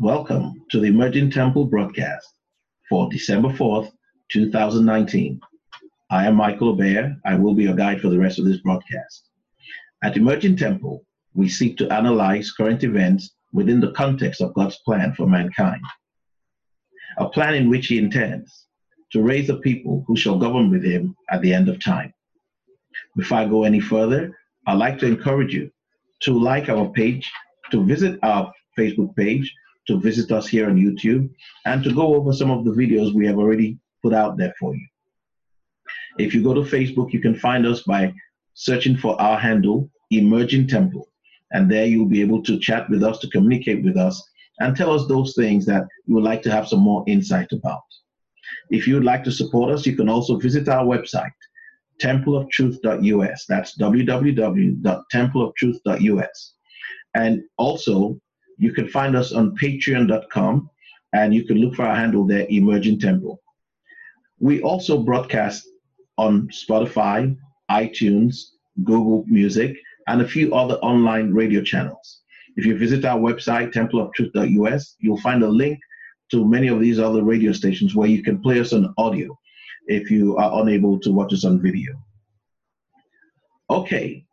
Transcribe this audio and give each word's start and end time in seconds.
Welcome 0.00 0.62
to 0.72 0.78
the 0.78 0.88
Emerging 0.88 1.30
Temple 1.30 1.64
broadcast 1.64 2.28
for 2.86 3.08
December 3.08 3.48
4th, 3.48 3.90
2019. 4.30 5.40
I 6.10 6.26
am 6.26 6.34
Michael 6.34 6.68
Obeah. 6.68 7.16
I 7.24 7.34
will 7.36 7.54
be 7.54 7.62
your 7.62 7.74
guide 7.74 8.02
for 8.02 8.10
the 8.10 8.18
rest 8.18 8.38
of 8.38 8.44
this 8.44 8.58
broadcast. 8.58 9.30
At 10.04 10.18
Emerging 10.18 10.58
Temple, 10.58 11.02
we 11.32 11.48
seek 11.48 11.78
to 11.78 11.90
analyze 11.90 12.52
current 12.52 12.84
events 12.84 13.36
within 13.54 13.80
the 13.80 13.92
context 13.92 14.42
of 14.42 14.52
God's 14.52 14.78
plan 14.84 15.14
for 15.14 15.26
mankind. 15.26 15.80
A 17.16 17.30
plan 17.30 17.54
in 17.54 17.70
which 17.70 17.86
He 17.86 17.96
intends 17.96 18.66
to 19.12 19.22
raise 19.22 19.48
a 19.48 19.56
people 19.56 20.04
who 20.06 20.14
shall 20.14 20.38
govern 20.38 20.70
with 20.70 20.84
Him 20.84 21.16
at 21.30 21.40
the 21.40 21.54
end 21.54 21.70
of 21.70 21.82
time. 21.82 22.12
Before 23.16 23.38
I 23.38 23.46
go 23.46 23.64
any 23.64 23.80
further, 23.80 24.36
I'd 24.66 24.74
like 24.74 24.98
to 24.98 25.06
encourage 25.06 25.54
you 25.54 25.70
to 26.24 26.38
like 26.38 26.68
our 26.68 26.90
page, 26.90 27.32
to 27.70 27.82
visit 27.82 28.18
our 28.22 28.52
Facebook 28.78 29.16
page, 29.16 29.50
to 29.88 30.00
visit 30.00 30.32
us 30.32 30.48
here 30.48 30.68
on 30.68 30.76
YouTube, 30.76 31.30
and 31.64 31.82
to 31.84 31.92
go 31.92 32.14
over 32.14 32.32
some 32.32 32.50
of 32.50 32.64
the 32.64 32.72
videos 32.72 33.14
we 33.14 33.26
have 33.26 33.38
already 33.38 33.78
put 34.02 34.12
out 34.12 34.36
there 34.36 34.52
for 34.58 34.74
you. 34.74 34.86
If 36.18 36.34
you 36.34 36.42
go 36.42 36.54
to 36.54 36.62
Facebook, 36.62 37.12
you 37.12 37.20
can 37.20 37.34
find 37.34 37.66
us 37.66 37.82
by 37.82 38.14
searching 38.54 38.96
for 38.96 39.20
our 39.20 39.38
handle, 39.38 39.90
Emerging 40.10 40.68
Temple. 40.68 41.06
And 41.52 41.70
there 41.70 41.86
you'll 41.86 42.06
be 42.06 42.22
able 42.22 42.42
to 42.44 42.58
chat 42.58 42.90
with 42.90 43.04
us, 43.04 43.18
to 43.20 43.28
communicate 43.28 43.84
with 43.84 43.96
us, 43.96 44.20
and 44.60 44.74
tell 44.74 44.90
us 44.90 45.06
those 45.06 45.34
things 45.34 45.66
that 45.66 45.86
you 46.06 46.14
would 46.14 46.24
like 46.24 46.40
to 46.42 46.50
have 46.50 46.66
some 46.66 46.80
more 46.80 47.04
insight 47.06 47.52
about. 47.52 47.82
If 48.70 48.88
you 48.88 48.94
would 48.94 49.04
like 49.04 49.22
to 49.24 49.32
support 49.32 49.70
us, 49.70 49.84
you 49.86 49.94
can 49.94 50.08
also 50.08 50.38
visit 50.38 50.68
our 50.68 50.84
website, 50.84 51.30
templeoftruth.us. 52.00 53.44
That's 53.48 53.78
www.templeoftruth.us. 53.78 56.54
And 57.14 57.42
also, 57.58 58.18
you 58.58 58.72
can 58.72 58.88
find 58.88 59.16
us 59.16 59.32
on 59.32 59.56
patreon.com 59.56 60.70
and 61.12 61.34
you 61.34 61.44
can 61.44 61.58
look 61.58 61.74
for 61.74 61.84
our 61.84 61.96
handle 61.96 62.26
there, 62.26 62.46
Emerging 62.50 62.98
Temple. 63.00 63.40
We 64.38 64.60
also 64.62 64.98
broadcast 64.98 65.66
on 66.18 66.48
Spotify, 66.48 67.36
iTunes, 67.70 68.36
Google 68.84 69.24
Music, 69.26 69.76
and 70.08 70.20
a 70.20 70.28
few 70.28 70.54
other 70.54 70.74
online 70.76 71.32
radio 71.32 71.62
channels. 71.62 72.20
If 72.56 72.64
you 72.64 72.76
visit 72.78 73.04
our 73.04 73.18
website, 73.18 73.72
templeoftruth.us, 73.72 74.96
you'll 74.98 75.20
find 75.20 75.42
a 75.42 75.48
link 75.48 75.78
to 76.30 76.46
many 76.46 76.68
of 76.68 76.80
these 76.80 76.98
other 76.98 77.22
radio 77.22 77.52
stations 77.52 77.94
where 77.94 78.08
you 78.08 78.22
can 78.22 78.40
play 78.40 78.60
us 78.60 78.72
on 78.72 78.94
audio 78.98 79.38
if 79.86 80.10
you 80.10 80.36
are 80.36 80.62
unable 80.62 80.98
to 81.00 81.12
watch 81.12 81.32
us 81.32 81.44
on 81.44 81.62
video. 81.62 81.92
Okay, 83.70 84.24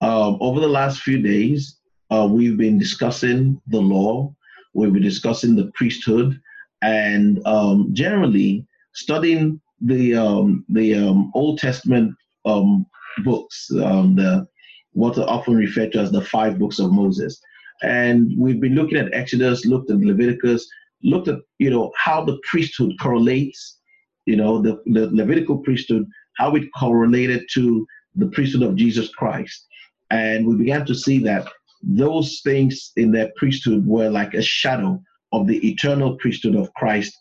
um, 0.00 0.38
over 0.40 0.60
the 0.60 0.68
last 0.68 1.02
few 1.02 1.20
days, 1.20 1.78
uh, 2.12 2.26
we've 2.26 2.58
been 2.58 2.78
discussing 2.78 3.60
the 3.68 3.80
law, 3.80 4.34
we've 4.74 4.92
been 4.92 5.02
discussing 5.02 5.56
the 5.56 5.70
priesthood, 5.74 6.38
and 6.82 7.40
um, 7.46 7.88
generally 7.92 8.66
studying 8.92 9.60
the 9.80 10.14
um, 10.14 10.64
the 10.68 10.94
um, 10.94 11.32
Old 11.34 11.58
Testament 11.58 12.14
um, 12.44 12.84
books, 13.24 13.70
um, 13.82 14.16
the 14.16 14.46
what 14.92 15.16
are 15.16 15.28
often 15.28 15.56
referred 15.56 15.92
to 15.92 16.00
as 16.00 16.12
the 16.12 16.20
five 16.20 16.58
books 16.58 16.78
of 16.78 16.92
Moses. 16.92 17.40
And 17.82 18.30
we've 18.38 18.60
been 18.60 18.74
looking 18.74 18.98
at 18.98 19.12
Exodus, 19.14 19.64
looked 19.64 19.90
at 19.90 19.96
Leviticus, 19.96 20.68
looked 21.02 21.28
at 21.28 21.38
you 21.58 21.70
know 21.70 21.92
how 21.96 22.24
the 22.24 22.38
priesthood 22.50 22.92
correlates, 23.00 23.78
you 24.26 24.36
know 24.36 24.60
the, 24.60 24.82
the 24.84 25.08
Levitical 25.12 25.58
priesthood, 25.58 26.06
how 26.36 26.54
it 26.56 26.68
correlated 26.78 27.46
to 27.54 27.86
the 28.16 28.26
priesthood 28.26 28.62
of 28.62 28.76
Jesus 28.76 29.08
Christ, 29.14 29.66
and 30.10 30.46
we 30.46 30.56
began 30.56 30.84
to 30.84 30.94
see 30.94 31.18
that 31.20 31.48
those 31.82 32.40
things 32.44 32.92
in 32.96 33.10
their 33.12 33.30
priesthood 33.36 33.86
were 33.86 34.08
like 34.08 34.34
a 34.34 34.42
shadow 34.42 35.02
of 35.32 35.46
the 35.46 35.68
eternal 35.68 36.16
priesthood 36.16 36.54
of 36.54 36.72
Christ 36.74 37.16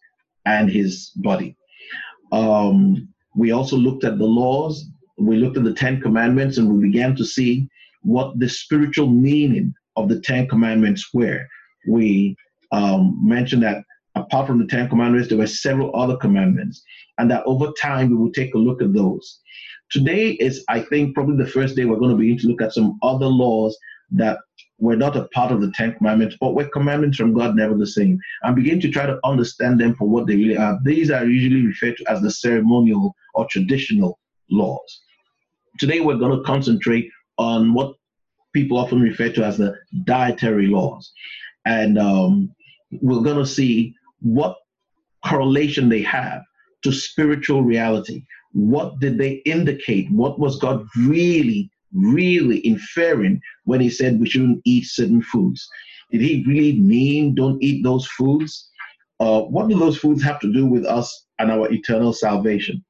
and 0.46 0.70
his 0.70 1.12
body. 1.16 1.56
Um, 2.32 3.08
we 3.36 3.52
also 3.52 3.76
looked 3.76 4.04
at 4.04 4.18
the 4.18 4.26
laws, 4.26 4.86
we 5.18 5.38
looked 5.38 5.58
at 5.58 5.64
the 5.64 5.74
Ten 5.74 6.02
Commandments, 6.02 6.58
and 6.58 6.72
we 6.72 6.88
began 6.88 7.16
to 7.16 7.26
see 7.26 7.68
what 8.04 8.38
the 8.40 8.50
spiritual 8.50 9.08
meaning 9.08 9.74
of 9.96 10.10
the 10.10 10.20
Ten 10.20 10.48
Commandments 10.48 11.14
were. 11.14 11.46
We 11.88 12.36
um, 12.72 13.18
mentioned 13.22 13.64
that 13.64 13.84
apart 14.16 14.48
from 14.48 14.60
the 14.60 14.68
Ten 14.68 14.90
Commandments, 14.90 15.30
there 15.30 15.38
were 15.38 15.48
several 15.48 15.96
other 15.96 16.18
commandments, 16.18 16.84
and 17.18 17.30
that 17.32 17.44
over 17.46 17.72
time 17.82 18.10
we 18.10 18.16
will 18.16 18.32
take 18.32 18.54
a 18.54 18.58
look 18.58 18.82
at 18.82 18.94
those. 18.94 19.40
Today 19.90 20.32
is, 20.32 20.64
I 20.70 20.82
think, 20.82 21.14
probably 21.14 21.38
the 21.44 21.52
first 21.52 21.76
day 21.76 21.86
we're 21.86 22.00
going 22.00 22.12
to 22.12 22.18
begin 22.18 22.38
to 22.40 22.48
look 22.48 22.62
at 22.62 22.74
some 22.74 22.98
other 23.04 23.26
laws 23.26 23.78
that 24.12 24.40
were 24.82 24.96
not 24.96 25.16
a 25.16 25.28
part 25.30 25.52
of 25.52 25.62
the 25.62 25.72
Ten 25.72 25.94
Commandments, 25.94 26.36
but 26.42 26.56
were 26.56 26.68
commandments 26.68 27.18
from 27.18 27.34
God, 27.34 27.56
never 27.56 27.78
the 27.78 27.86
same, 27.86 28.20
and 28.42 28.56
begin 28.56 28.82
to 28.82 28.90
try 28.90 29.06
to 29.06 29.20
understand 29.24 29.80
them 29.80 29.96
for 29.96 30.10
what 30.10 30.26
they 30.26 30.36
really 30.36 30.58
are. 30.58 30.78
These 30.84 31.12
are 31.12 31.26
usually 31.26 31.68
referred 31.68 31.98
to 31.98 32.12
as 32.12 32.22
the 32.22 32.32
ceremonial 32.32 33.16
or 33.36 33.46
traditional 33.50 34.20
laws. 34.50 35.02
Today, 35.80 36.00
we're 36.00 36.18
going 36.18 36.36
to 36.36 36.44
concentrate 36.44 37.10
on 37.38 37.74
what 37.74 37.94
people 38.54 38.78
often 38.78 39.00
refer 39.00 39.30
to 39.30 39.46
as 39.46 39.58
the 39.58 39.76
dietary 40.04 40.68
laws. 40.68 41.14
And 41.66 42.00
um, 42.00 42.54
we're 43.02 43.22
going 43.22 43.38
to 43.38 43.46
see 43.46 43.94
what 44.20 44.58
correlation 45.24 45.90
they 45.90 46.02
have 46.02 46.42
to 46.84 46.92
spiritual 46.92 47.62
reality. 47.62 48.24
What 48.54 49.00
did 49.00 49.20
they 49.20 49.44
indicate? 49.46 50.12
What 50.12 50.40
was 50.40 50.58
God 50.58 50.86
really 50.98 51.70
really 51.94 52.66
inferring 52.66 53.42
when 53.66 53.82
he 53.82 53.90
said 53.90 54.20
we 54.20 54.30
shouldn't 54.30 54.62
eat 54.66 54.86
certain 54.86 55.22
foods? 55.22 55.68
Did 56.12 56.22
he 56.22 56.44
really 56.48 56.78
mean 56.80 57.36
don't 57.36 57.62
eat 57.64 57.84
those 57.84 58.06
foods? 58.08 58.70
Uh, 59.20 59.42
what 59.42 59.70
do 59.70 59.78
those 59.78 59.98
foods 59.98 60.24
have 60.24 60.40
to 60.42 60.52
do 60.52 60.66
with 60.66 60.86
us 60.86 61.26
and 61.40 61.52
our 61.52 61.72
eternal 61.72 62.14
salvation? 62.14 62.84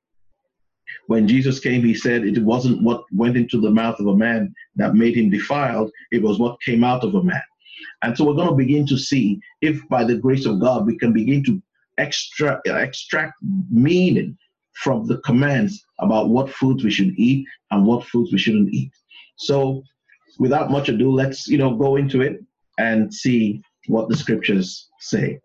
When 1.07 1.27
Jesus 1.27 1.59
came, 1.59 1.83
he 1.83 1.93
said 1.93 2.23
it 2.23 2.41
wasn't 2.43 2.83
what 2.83 3.03
went 3.13 3.37
into 3.37 3.59
the 3.59 3.71
mouth 3.71 3.99
of 3.99 4.07
a 4.07 4.15
man 4.15 4.53
that 4.75 4.95
made 4.95 5.17
him 5.17 5.29
defiled, 5.29 5.91
it 6.11 6.21
was 6.21 6.39
what 6.39 6.61
came 6.61 6.83
out 6.83 7.03
of 7.03 7.15
a 7.15 7.23
man. 7.23 7.41
And 8.03 8.17
so 8.17 8.25
we're 8.25 8.35
going 8.35 8.49
to 8.49 8.55
begin 8.55 8.85
to 8.87 8.97
see 8.97 9.39
if 9.61 9.87
by 9.89 10.03
the 10.03 10.15
grace 10.15 10.45
of 10.45 10.59
God 10.59 10.85
we 10.85 10.97
can 10.97 11.13
begin 11.13 11.43
to 11.45 11.61
extract, 11.97 12.67
extract 12.67 13.33
meaning 13.69 14.37
from 14.73 15.05
the 15.05 15.19
commands 15.19 15.83
about 15.99 16.29
what 16.29 16.49
foods 16.49 16.83
we 16.83 16.91
should 16.91 17.13
eat 17.17 17.45
and 17.71 17.85
what 17.85 18.05
foods 18.07 18.31
we 18.31 18.37
shouldn't 18.37 18.73
eat. 18.73 18.91
So, 19.37 19.83
without 20.39 20.71
much 20.71 20.89
ado, 20.89 21.11
let's 21.11 21.47
you 21.47 21.57
know 21.57 21.75
go 21.75 21.95
into 21.97 22.21
it 22.21 22.39
and 22.77 23.13
see 23.13 23.61
what 23.87 24.09
the 24.09 24.17
scriptures 24.17 24.89
say. 24.99 25.39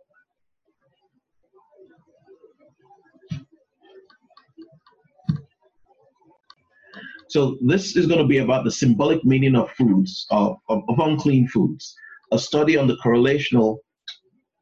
So 7.28 7.58
this 7.60 7.96
is 7.96 8.06
going 8.06 8.20
to 8.20 8.26
be 8.26 8.38
about 8.38 8.64
the 8.64 8.70
symbolic 8.70 9.24
meaning 9.24 9.56
of 9.56 9.70
foods, 9.72 10.26
of, 10.30 10.56
of, 10.68 10.82
of 10.88 10.98
unclean 11.00 11.48
foods, 11.48 11.94
a 12.32 12.38
study 12.38 12.76
on 12.76 12.86
the 12.86 12.96
correlational 13.04 13.78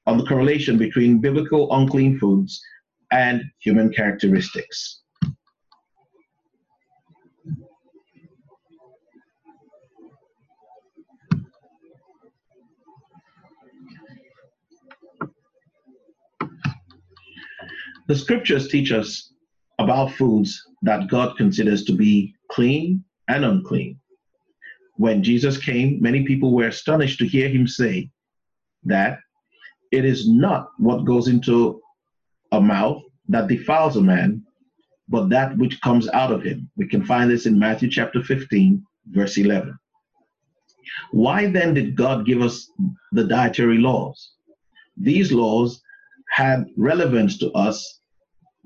on 0.06 0.18
the 0.18 0.26
correlation 0.26 0.76
between 0.76 1.20
biblical 1.20 1.72
unclean 1.74 2.18
foods 2.18 2.60
and 3.14 3.44
human 3.60 3.92
characteristics. 3.92 5.02
The 18.08 18.16
scriptures 18.16 18.68
teach 18.68 18.90
us 18.90 19.32
about 19.78 20.10
foods 20.12 20.60
that 20.82 21.08
God 21.08 21.36
considers 21.36 21.84
to 21.84 21.92
be 21.92 22.34
clean 22.50 23.04
and 23.28 23.44
unclean. 23.44 23.98
When 24.96 25.22
Jesus 25.22 25.56
came, 25.56 26.02
many 26.02 26.24
people 26.24 26.52
were 26.52 26.66
astonished 26.66 27.20
to 27.20 27.26
hear 27.26 27.48
him 27.48 27.66
say 27.66 28.10
that 28.84 29.18
it 29.92 30.04
is 30.04 30.28
not 30.28 30.68
what 30.78 31.04
goes 31.04 31.28
into 31.28 31.80
a 32.54 32.60
mouth 32.60 33.02
that 33.28 33.48
defiles 33.48 33.96
a 33.96 34.02
man, 34.02 34.42
but 35.08 35.28
that 35.28 35.56
which 35.58 35.80
comes 35.80 36.08
out 36.10 36.32
of 36.32 36.42
him. 36.42 36.70
We 36.76 36.88
can 36.88 37.04
find 37.04 37.30
this 37.30 37.46
in 37.46 37.58
Matthew 37.58 37.90
chapter 37.90 38.22
15, 38.22 38.84
verse 39.10 39.36
11. 39.36 39.78
Why 41.12 41.46
then 41.46 41.74
did 41.74 41.96
God 41.96 42.26
give 42.26 42.42
us 42.42 42.70
the 43.12 43.24
dietary 43.24 43.78
laws? 43.78 44.32
These 44.96 45.32
laws 45.32 45.82
had 46.30 46.66
relevance 46.76 47.38
to 47.38 47.50
us 47.52 48.00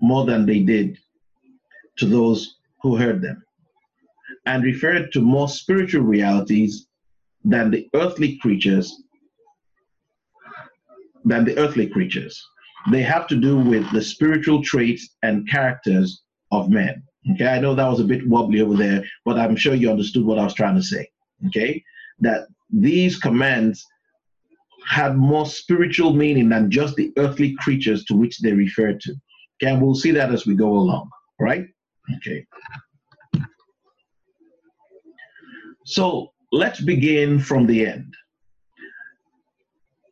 more 0.00 0.24
than 0.24 0.46
they 0.46 0.60
did 0.60 0.98
to 1.98 2.06
those 2.06 2.56
who 2.82 2.96
heard 2.96 3.20
them, 3.20 3.42
and 4.46 4.62
referred 4.62 5.12
to 5.12 5.20
more 5.20 5.48
spiritual 5.48 6.02
realities 6.02 6.86
than 7.44 7.70
the 7.70 7.88
earthly 7.94 8.36
creatures 8.38 9.02
than 11.24 11.44
the 11.44 11.58
earthly 11.58 11.86
creatures 11.86 12.40
they 12.90 13.02
have 13.02 13.26
to 13.28 13.36
do 13.36 13.58
with 13.58 13.90
the 13.92 14.02
spiritual 14.02 14.62
traits 14.62 15.16
and 15.22 15.48
characters 15.48 16.22
of 16.52 16.70
men. 16.70 17.02
Okay, 17.34 17.46
I 17.48 17.58
know 17.58 17.74
that 17.74 17.88
was 17.88 18.00
a 18.00 18.04
bit 18.04 18.26
wobbly 18.26 18.60
over 18.60 18.76
there, 18.76 19.04
but 19.24 19.38
I'm 19.38 19.56
sure 19.56 19.74
you 19.74 19.90
understood 19.90 20.24
what 20.24 20.38
I 20.38 20.44
was 20.44 20.54
trying 20.54 20.76
to 20.76 20.82
say. 20.82 21.06
Okay, 21.48 21.82
that 22.20 22.46
these 22.70 23.18
commands 23.18 23.84
had 24.86 25.16
more 25.16 25.46
spiritual 25.46 26.14
meaning 26.14 26.48
than 26.48 26.70
just 26.70 26.94
the 26.96 27.12
earthly 27.18 27.54
creatures 27.56 28.04
to 28.04 28.14
which 28.14 28.38
they 28.38 28.52
refer 28.52 28.92
to. 28.92 29.10
Okay, 29.60 29.72
and 29.72 29.82
we'll 29.82 29.94
see 29.94 30.12
that 30.12 30.32
as 30.32 30.46
we 30.46 30.54
go 30.54 30.68
along, 30.70 31.10
right? 31.40 31.66
Okay. 32.16 32.46
So 35.84 36.32
let's 36.52 36.80
begin 36.80 37.38
from 37.38 37.66
the 37.66 37.86
end. 37.86 38.14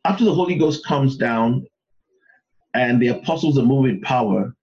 After 0.05 0.25
the 0.25 0.33
Holy 0.33 0.55
Ghost 0.55 0.85
comes 0.85 1.17
down 1.17 1.65
and 2.73 3.01
the 3.01 3.07
apostles 3.07 3.57
are 3.57 3.63
moving 3.63 4.01
power, 4.01 4.53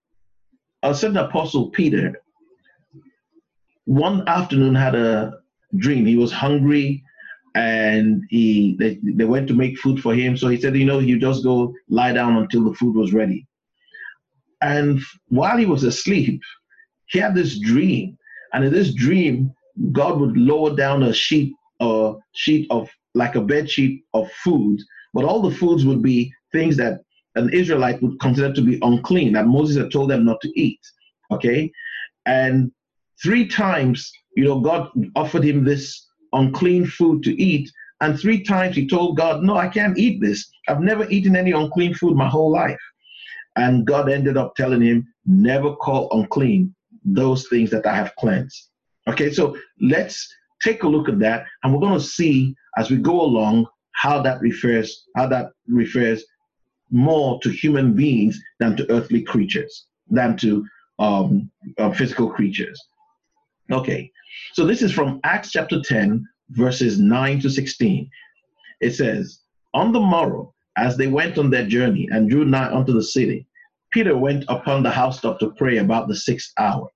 a 0.83 0.95
certain 0.95 1.17
apostle 1.17 1.71
Peter 1.71 2.15
one 3.85 4.27
afternoon 4.29 4.75
had 4.75 4.95
a 4.95 5.33
dream. 5.77 6.07
He 6.07 6.17
was 6.17 6.33
hungry 6.33 7.03
and 7.55 8.23
he 8.31 8.77
they, 8.79 8.99
they 9.03 9.25
went 9.25 9.49
to 9.49 9.55
make 9.55 9.79
food 9.79 10.01
for 10.01 10.15
him. 10.15 10.37
So 10.37 10.49
he 10.49 10.61
said, 10.61 10.77
you 10.77 10.85
know, 10.85 10.99
you 10.99 11.19
just 11.19 11.45
go 11.45 11.73
lie 11.89 12.13
down 12.13 12.37
until 12.37 12.65
the 12.65 12.75
food 12.75 12.97
was 12.97 13.13
ready. 13.13 13.47
And 14.63 15.01
while 15.29 15.59
he 15.59 15.67
was 15.67 15.85
asleep, 15.85 16.41
he 17.07 17.19
had 17.19 17.35
this 17.35 17.59
dream. 17.59 18.17
And 18.53 18.65
in 18.65 18.73
this 18.73 18.95
dream, 18.95 19.53
God 19.93 20.19
would 20.21 20.37
lower 20.37 20.75
down 20.75 21.03
a 21.03 21.13
sheet, 21.13 21.53
a 21.81 22.15
sheet 22.33 22.67
of 22.71 22.89
like 23.15 23.35
a 23.35 23.41
bed 23.41 23.71
sheet 23.71 24.05
of 24.15 24.31
food, 24.43 24.81
but 25.13 25.25
all 25.25 25.43
the 25.43 25.55
foods 25.55 25.85
would 25.85 26.03
be 26.03 26.33
things 26.53 26.77
that 26.79 27.01
an 27.37 27.51
Israelite 27.51 28.03
would 28.03 28.21
consider 28.21 28.53
to 28.53 28.63
be 28.63 28.79
unclean, 28.83 29.33
that 29.33 29.47
Moses 29.47 29.77
had 29.77 29.91
told 29.91 30.11
them 30.11 30.25
not 30.25 30.41
to 30.43 30.61
eat. 30.61 30.81
Okay. 31.31 31.71
And 32.27 32.71
three 33.23 33.47
times, 33.47 34.13
you 34.37 34.45
know, 34.45 34.61
God 34.61 34.91
offered 35.17 35.45
him 35.45 35.65
this 35.65 36.07
unclean 36.33 36.87
food 36.87 37.23
to 37.25 37.41
eat. 37.41 37.71
And 38.01 38.19
three 38.19 38.43
times 38.43 38.77
he 38.77 38.87
told 38.87 39.17
God, 39.17 39.43
No, 39.43 39.57
I 39.57 39.69
can't 39.69 39.99
eat 39.99 40.21
this. 40.21 40.51
I've 40.69 40.81
never 40.81 41.09
eaten 41.11 41.37
any 41.37 41.53
unclean 41.53 41.95
food 41.95 42.17
my 42.17 42.29
whole 42.29 42.51
life. 42.51 42.81
And 43.57 43.87
God 43.87 44.11
ended 44.11 44.37
up 44.37 44.55
telling 44.57 44.83
him, 44.83 45.07
Never 45.27 45.75
call 45.77 46.09
unclean 46.13 46.75
those 47.05 47.49
things 47.49 47.71
that 47.71 47.87
I 47.87 47.95
have 47.95 48.15
cleansed. 48.17 48.71
Okay, 49.07 49.31
so 49.31 49.57
let's 49.81 50.35
take 50.63 50.83
a 50.83 50.89
look 50.89 51.09
at 51.09 51.19
that, 51.19 51.45
and 51.63 51.73
we're 51.73 51.81
going 51.81 51.99
to 51.99 52.05
see 52.05 52.57
as 52.79 52.91
we 52.91 52.97
go 52.97 53.21
along 53.21 53.67
how 53.93 54.21
that 54.23 54.41
refers 54.41 55.05
how 55.15 55.27
that 55.29 55.51
refers 55.69 56.25
more 56.95 57.41
to 57.41 57.51
human 57.51 57.93
beings 57.93 58.41
than 58.61 58.77
to 58.77 58.91
earthly 58.91 59.21
creatures, 59.21 59.87
than 60.09 60.37
to 60.37 60.65
um, 61.01 61.51
uh, 61.79 61.91
physical 61.91 62.31
creatures. 62.31 62.81
Okay, 63.73 64.11
so 64.53 64.65
this 64.65 64.81
is 64.81 64.93
from 64.93 65.19
Acts 65.25 65.51
chapter 65.51 65.83
10, 65.83 66.25
verses 66.51 67.01
9 67.01 67.41
to 67.41 67.51
16. 67.51 68.09
It 68.81 68.93
says, 68.93 69.41
On 69.75 69.91
the 69.91 69.99
morrow, 69.99 70.55
as 70.77 70.97
they 70.97 71.09
went 71.09 71.37
on 71.37 71.51
their 71.51 71.67
journey 71.67 72.09
and 72.13 72.31
drew 72.31 72.45
nigh 72.45 72.73
unto 72.73 72.93
the 72.93 73.03
city, 73.03 73.47
Peter 73.93 74.17
went 74.17 74.45
upon 74.49 74.85
the 74.85 74.91
housetop 74.91 75.41
to 75.41 75.55
pray 75.59 75.79
about 75.79 76.07
the 76.07 76.17
sixth 76.17 76.53
hour. 76.59 76.89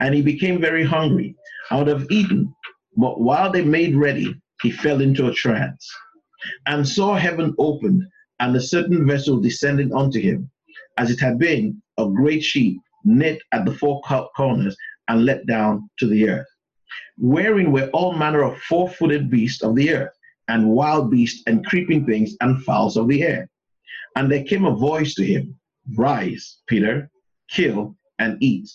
And 0.00 0.14
he 0.14 0.22
became 0.22 0.60
very 0.60 0.84
hungry, 0.84 1.36
out 1.70 1.88
of 1.88 2.10
eaten. 2.10 2.52
But 2.96 3.20
while 3.20 3.52
they 3.52 3.62
made 3.62 3.94
ready, 3.94 4.34
he 4.62 4.72
fell 4.72 5.00
into 5.00 5.28
a 5.28 5.32
trance, 5.32 5.88
and 6.66 6.86
saw 6.86 7.14
heaven 7.14 7.54
opened, 7.58 8.02
and 8.42 8.54
a 8.54 8.60
certain 8.60 9.06
vessel 9.06 9.40
descending 9.40 9.94
unto 9.94 10.20
him, 10.20 10.50
as 10.98 11.10
it 11.10 11.18
had 11.18 11.38
been 11.38 11.80
a 11.96 12.06
great 12.06 12.42
sheet 12.42 12.78
knit 13.04 13.40
at 13.52 13.64
the 13.64 13.74
four 13.74 14.02
corners 14.36 14.76
and 15.08 15.24
let 15.24 15.46
down 15.46 15.88
to 15.98 16.06
the 16.06 16.28
earth 16.28 16.46
wherein 17.18 17.72
were 17.72 17.88
all 17.92 18.12
manner 18.12 18.42
of 18.42 18.58
four 18.62 18.88
footed 18.88 19.30
beasts 19.30 19.62
of 19.62 19.76
the 19.76 19.94
earth, 19.94 20.12
and 20.48 20.68
wild 20.68 21.10
beasts, 21.10 21.42
and 21.46 21.64
creeping 21.66 22.04
things, 22.04 22.36
and 22.40 22.62
fowls 22.64 22.96
of 22.96 23.08
the 23.08 23.22
air. 23.22 23.48
And 24.16 24.30
there 24.30 24.44
came 24.44 24.64
a 24.64 24.74
voice 24.74 25.14
to 25.14 25.24
him, 25.24 25.56
Rise, 25.96 26.58
Peter, 26.66 27.10
kill 27.50 27.96
and 28.18 28.36
eat. 28.42 28.68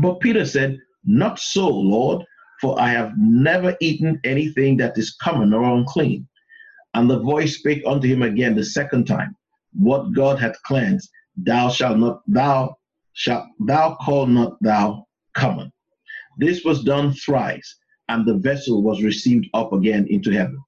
But 0.00 0.20
Peter 0.20 0.44
said, 0.44 0.78
Not 1.04 1.38
so, 1.38 1.68
Lord, 1.68 2.24
for 2.60 2.80
I 2.80 2.90
have 2.90 3.12
never 3.18 3.76
eaten 3.80 4.20
anything 4.24 4.76
that 4.78 4.96
is 4.98 5.16
common 5.22 5.52
or 5.52 5.64
unclean. 5.64 6.26
And 6.94 7.08
the 7.08 7.20
voice 7.20 7.58
spake 7.58 7.82
unto 7.86 8.08
him 8.08 8.22
again 8.22 8.54
the 8.54 8.64
second 8.64 9.06
time, 9.06 9.36
What 9.72 10.12
God 10.12 10.38
hath 10.38 10.60
cleansed, 10.64 11.08
thou 11.36 11.68
shalt 11.70 11.98
not, 11.98 12.22
thou 12.26 12.76
shalt, 13.12 13.46
thou 13.60 13.96
call 14.00 14.26
not 14.26 14.56
thou 14.60 15.06
common. 15.34 15.72
This 16.38 16.64
was 16.64 16.82
done 16.82 17.12
thrice, 17.12 17.76
and 18.08 18.26
the 18.26 18.38
vessel 18.38 18.82
was 18.82 19.02
received 19.02 19.46
up 19.54 19.72
again 19.72 20.06
into 20.08 20.30
heaven. 20.30 20.58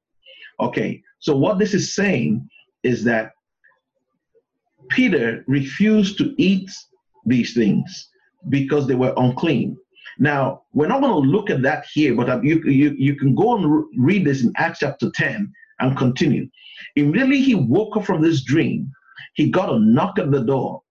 Okay, 0.61 1.03
so 1.19 1.37
what 1.37 1.59
this 1.59 1.75
is 1.75 1.95
saying 1.95 2.49
is 2.83 3.03
that 3.05 3.33
Peter 4.91 5.45
refused 5.49 6.19
to 6.19 6.35
eat 6.39 6.71
these 7.27 7.55
things 7.55 8.11
because 8.49 8.87
they 8.87 8.95
were 8.95 9.15
unclean. 9.17 9.77
Now, 10.19 10.63
we're 10.73 10.89
not 10.89 11.01
going 11.01 11.13
to 11.13 11.31
look 11.31 11.49
at 11.49 11.63
that 11.63 11.87
here, 11.93 12.15
but 12.15 12.45
you, 12.45 12.63
you, 12.65 12.95
you 12.99 13.17
can 13.17 13.35
go 13.35 13.57
and 13.57 13.85
read 13.97 14.27
this 14.27 14.43
in 14.43 14.53
Acts 14.57 14.81
chapter 14.81 15.11
10 15.15 15.53
and 15.83 15.97
continue. 15.97 16.49
Immediately 16.97 17.43
he 17.43 17.55
woke 17.55 17.97
up 17.97 18.07
from 18.07 18.23
this 18.23 18.43
dream, 18.43 18.91
he 19.35 19.51
got 19.51 19.73
a 19.73 19.79
knock 19.79 20.19
at 20.19 20.31
the 20.31 20.41
door, 20.41 20.83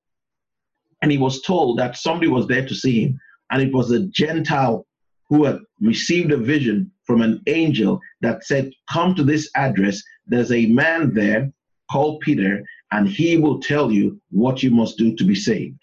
and 1.01 1.11
he 1.11 1.17
was 1.17 1.41
told 1.41 1.79
that 1.79 1.97
somebody 1.97 2.27
was 2.27 2.47
there 2.47 2.67
to 2.67 2.75
see 2.75 3.05
him 3.05 3.19
and 3.51 3.61
it 3.61 3.73
was 3.73 3.91
a 3.91 4.07
Gentile 4.07 4.88
who 5.29 5.45
had 5.45 5.59
received 5.81 6.31
a 6.31 6.38
vision 6.38 6.91
from 7.03 7.21
an 7.21 7.41
angel 7.47 7.99
that 8.21 8.43
said, 8.45 8.71
Come 8.91 9.13
to 9.15 9.23
this 9.23 9.49
address. 9.55 10.01
There's 10.25 10.51
a 10.51 10.67
man 10.67 11.13
there 11.13 11.51
called 11.91 12.21
Peter, 12.21 12.63
and 12.91 13.07
he 13.07 13.37
will 13.37 13.59
tell 13.59 13.91
you 13.91 14.19
what 14.31 14.63
you 14.63 14.71
must 14.71 14.97
do 14.97 15.15
to 15.15 15.23
be 15.23 15.35
saved. 15.35 15.79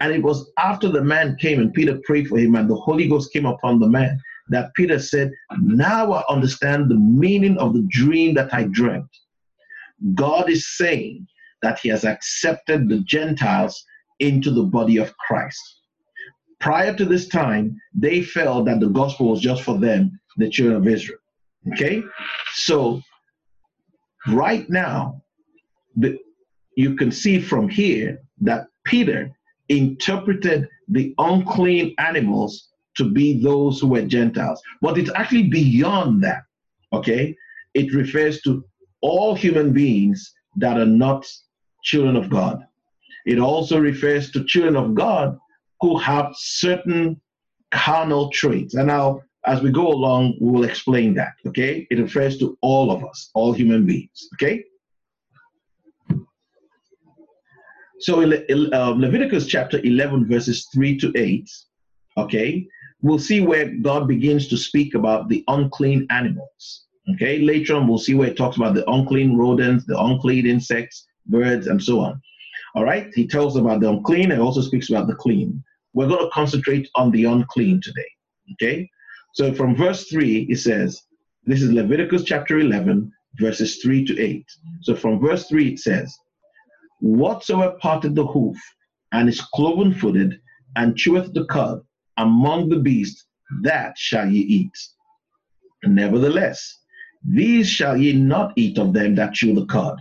And 0.00 0.12
it 0.12 0.22
was 0.22 0.50
after 0.58 0.88
the 0.88 1.02
man 1.02 1.36
came 1.40 1.60
and 1.60 1.72
Peter 1.72 1.98
prayed 2.04 2.28
for 2.28 2.38
him, 2.38 2.54
and 2.54 2.68
the 2.68 2.76
Holy 2.76 3.08
Ghost 3.08 3.32
came 3.32 3.46
upon 3.46 3.80
the 3.80 3.88
man 3.88 4.20
that 4.48 4.74
Peter 4.74 4.98
said, 4.98 5.32
Now 5.60 6.12
I 6.12 6.22
understand 6.28 6.88
the 6.88 6.96
meaning 6.96 7.58
of 7.58 7.72
the 7.72 7.86
dream 7.88 8.34
that 8.34 8.52
I 8.54 8.64
dreamt. 8.64 9.10
God 10.14 10.50
is 10.50 10.76
saying 10.76 11.26
that 11.62 11.78
he 11.78 11.88
has 11.88 12.04
accepted 12.04 12.88
the 12.88 13.00
Gentiles 13.00 13.84
into 14.20 14.50
the 14.50 14.62
body 14.62 14.98
of 14.98 15.16
Christ 15.16 15.76
prior 16.60 16.94
to 16.94 17.04
this 17.04 17.28
time, 17.28 17.80
they 17.94 18.22
felt 18.22 18.66
that 18.66 18.80
the 18.80 18.88
gospel 18.88 19.30
was 19.30 19.40
just 19.40 19.62
for 19.62 19.78
them, 19.78 20.18
the 20.36 20.48
children 20.48 20.76
of 20.76 20.88
Israel. 20.88 21.18
Okay? 21.72 22.02
So, 22.54 23.00
right 24.28 24.68
now, 24.68 25.22
the, 25.96 26.18
you 26.76 26.94
can 26.94 27.10
see 27.10 27.40
from 27.40 27.68
here 27.68 28.18
that 28.40 28.68
Peter 28.84 29.30
interpreted 29.68 30.68
the 30.88 31.14
unclean 31.18 31.94
animals 31.98 32.68
to 32.96 33.10
be 33.10 33.40
those 33.40 33.80
who 33.80 33.88
were 33.88 34.02
Gentiles. 34.02 34.62
But 34.80 34.98
it's 34.98 35.10
actually 35.14 35.48
beyond 35.48 36.22
that. 36.24 36.42
Okay? 36.92 37.36
It 37.74 37.94
refers 37.94 38.40
to 38.42 38.64
all 39.00 39.34
human 39.34 39.72
beings 39.72 40.34
that 40.56 40.78
are 40.78 40.86
not 40.86 41.26
children 41.82 42.16
of 42.16 42.30
God. 42.30 42.64
It 43.26 43.38
also 43.38 43.78
refers 43.78 44.30
to 44.32 44.44
children 44.44 44.76
of 44.76 44.94
God 44.94 45.38
who 45.80 45.98
have 45.98 46.32
certain 46.34 47.20
carnal 47.70 48.30
traits. 48.30 48.74
And 48.74 48.86
now, 48.86 49.22
as 49.44 49.60
we 49.60 49.70
go 49.70 49.88
along, 49.88 50.36
we 50.40 50.50
will 50.50 50.64
explain 50.64 51.14
that. 51.14 51.34
Okay? 51.46 51.86
It 51.90 51.98
refers 51.98 52.38
to 52.38 52.56
all 52.62 52.90
of 52.90 53.04
us, 53.04 53.30
all 53.34 53.52
human 53.52 53.84
beings. 53.84 54.28
Okay? 54.34 54.64
So, 57.98 58.20
in 58.20 58.74
uh, 58.74 58.90
Leviticus 58.90 59.46
chapter 59.46 59.80
11, 59.82 60.28
verses 60.28 60.68
3 60.74 60.98
to 60.98 61.12
8, 61.16 61.50
okay, 62.18 62.66
we'll 63.02 63.18
see 63.18 63.40
where 63.40 63.70
God 63.82 64.08
begins 64.08 64.48
to 64.48 64.56
speak 64.56 64.94
about 64.94 65.28
the 65.28 65.44
unclean 65.48 66.06
animals. 66.10 66.86
Okay, 67.14 67.40
later 67.40 67.76
on, 67.76 67.86
we'll 67.86 67.98
see 67.98 68.14
where 68.14 68.28
it 68.28 68.36
talks 68.36 68.56
about 68.56 68.74
the 68.74 68.88
unclean 68.90 69.36
rodents, 69.36 69.84
the 69.86 69.98
unclean 69.98 70.46
insects, 70.46 71.06
birds, 71.26 71.68
and 71.68 71.82
so 71.82 72.00
on. 72.00 72.20
All 72.74 72.84
right, 72.84 73.10
he 73.14 73.26
tells 73.26 73.56
about 73.56 73.80
the 73.80 73.88
unclean 73.88 74.32
and 74.32 74.42
also 74.42 74.60
speaks 74.60 74.90
about 74.90 75.06
the 75.06 75.14
clean. 75.14 75.62
We're 75.94 76.08
going 76.08 76.24
to 76.24 76.30
concentrate 76.30 76.88
on 76.94 77.10
the 77.10 77.24
unclean 77.24 77.80
today. 77.82 78.08
Okay, 78.52 78.90
so 79.34 79.52
from 79.52 79.76
verse 79.76 80.08
3, 80.08 80.46
it 80.50 80.58
says, 80.58 81.02
This 81.44 81.62
is 81.62 81.70
Leviticus 81.70 82.24
chapter 82.24 82.58
11, 82.58 83.12
verses 83.38 83.76
3 83.82 84.04
to 84.06 84.20
8. 84.20 84.44
So 84.82 84.96
from 84.96 85.20
verse 85.20 85.46
3, 85.46 85.68
it 85.74 85.78
says, 85.78 86.16
Whatsoever 87.00 87.76
parted 87.80 88.14
the 88.14 88.26
hoof 88.26 88.56
and 89.12 89.28
is 89.28 89.40
cloven 89.54 89.94
footed 89.94 90.40
and 90.76 90.96
cheweth 90.96 91.32
the 91.34 91.44
cud 91.46 91.82
among 92.16 92.68
the 92.68 92.78
beasts, 92.78 93.26
that 93.62 93.96
shall 93.96 94.28
ye 94.30 94.40
eat. 94.40 94.78
Nevertheless, 95.84 96.78
these 97.24 97.68
shall 97.68 97.96
ye 97.96 98.12
not 98.12 98.52
eat 98.56 98.78
of 98.78 98.92
them 98.92 99.14
that 99.16 99.34
chew 99.34 99.54
the 99.54 99.66
cud, 99.66 100.00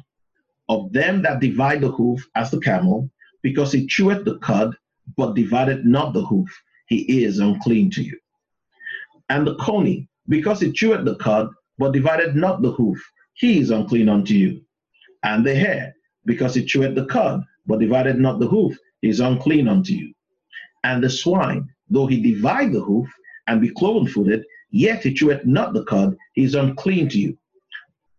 of 0.70 0.92
them 0.94 1.22
that 1.24 1.40
divide 1.40 1.82
the 1.82 1.92
hoof 1.92 2.26
as 2.36 2.52
the 2.52 2.60
camel, 2.60 3.10
because 3.44 3.72
he 3.72 3.86
cheweth 3.88 4.26
the 4.26 4.38
cud, 4.40 4.76
but 5.18 5.36
divided 5.36 5.86
not 5.86 6.14
the 6.14 6.26
hoof, 6.26 6.50
he 6.88 7.24
is 7.24 7.40
unclean 7.40 7.92
to 7.92 8.04
you. 8.04 8.18
And 9.30 9.46
the 9.46 9.56
coney, 9.56 10.08
because 10.28 10.60
he 10.60 10.72
cheweth 10.72 11.06
the 11.06 11.16
cud, 11.16 11.50
but 11.78 11.94
divided 11.94 12.36
not 12.36 12.62
the 12.62 12.72
hoof, 12.72 13.00
he 13.34 13.60
is 13.60 13.70
unclean 13.70 14.10
unto 14.10 14.34
you. 14.34 14.62
And 15.24 15.46
the 15.46 15.56
hare, 15.56 15.94
because 16.26 16.56
he 16.56 16.64
cheweth 16.64 16.96
the 16.96 17.06
cud, 17.06 17.44
but 17.66 17.80
divided 17.80 18.18
not 18.18 18.40
the 18.40 18.48
hoof, 18.48 18.78
he 19.02 19.10
is 19.10 19.20
unclean 19.20 19.68
unto 19.68 19.94
you. 19.94 20.14
And 20.84 21.04
the 21.04 21.10
swine, 21.10 21.70
though 21.90 22.08
he 22.08 22.22
divide 22.22 22.74
the 22.74 22.82
hoof, 22.82 23.08
and 23.48 23.62
be 23.62 23.70
cloven 23.70 24.08
footed, 24.08 24.44
yet 24.72 25.04
he 25.04 25.14
cheweth 25.14 25.46
not 25.46 25.74
the 25.74 25.84
cud, 25.86 26.16
he 26.34 26.44
is 26.44 26.56
unclean 26.56 27.10
to 27.10 27.20
you. 27.20 27.38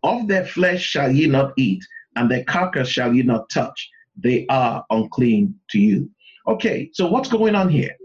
Of 0.03 0.27
their 0.27 0.45
flesh 0.45 0.81
shall 0.81 1.11
ye 1.11 1.27
not 1.27 1.53
eat, 1.57 1.83
and 2.15 2.29
their 2.29 2.43
carcass 2.43 2.89
shall 2.89 3.13
ye 3.13 3.23
not 3.23 3.49
touch. 3.49 3.89
They 4.15 4.45
are 4.47 4.85
unclean 4.89 5.55
to 5.71 5.79
you. 5.79 6.09
Okay, 6.47 6.89
so 6.93 7.07
what's 7.07 7.29
going 7.29 7.55
on 7.55 7.69
here? 7.69 7.95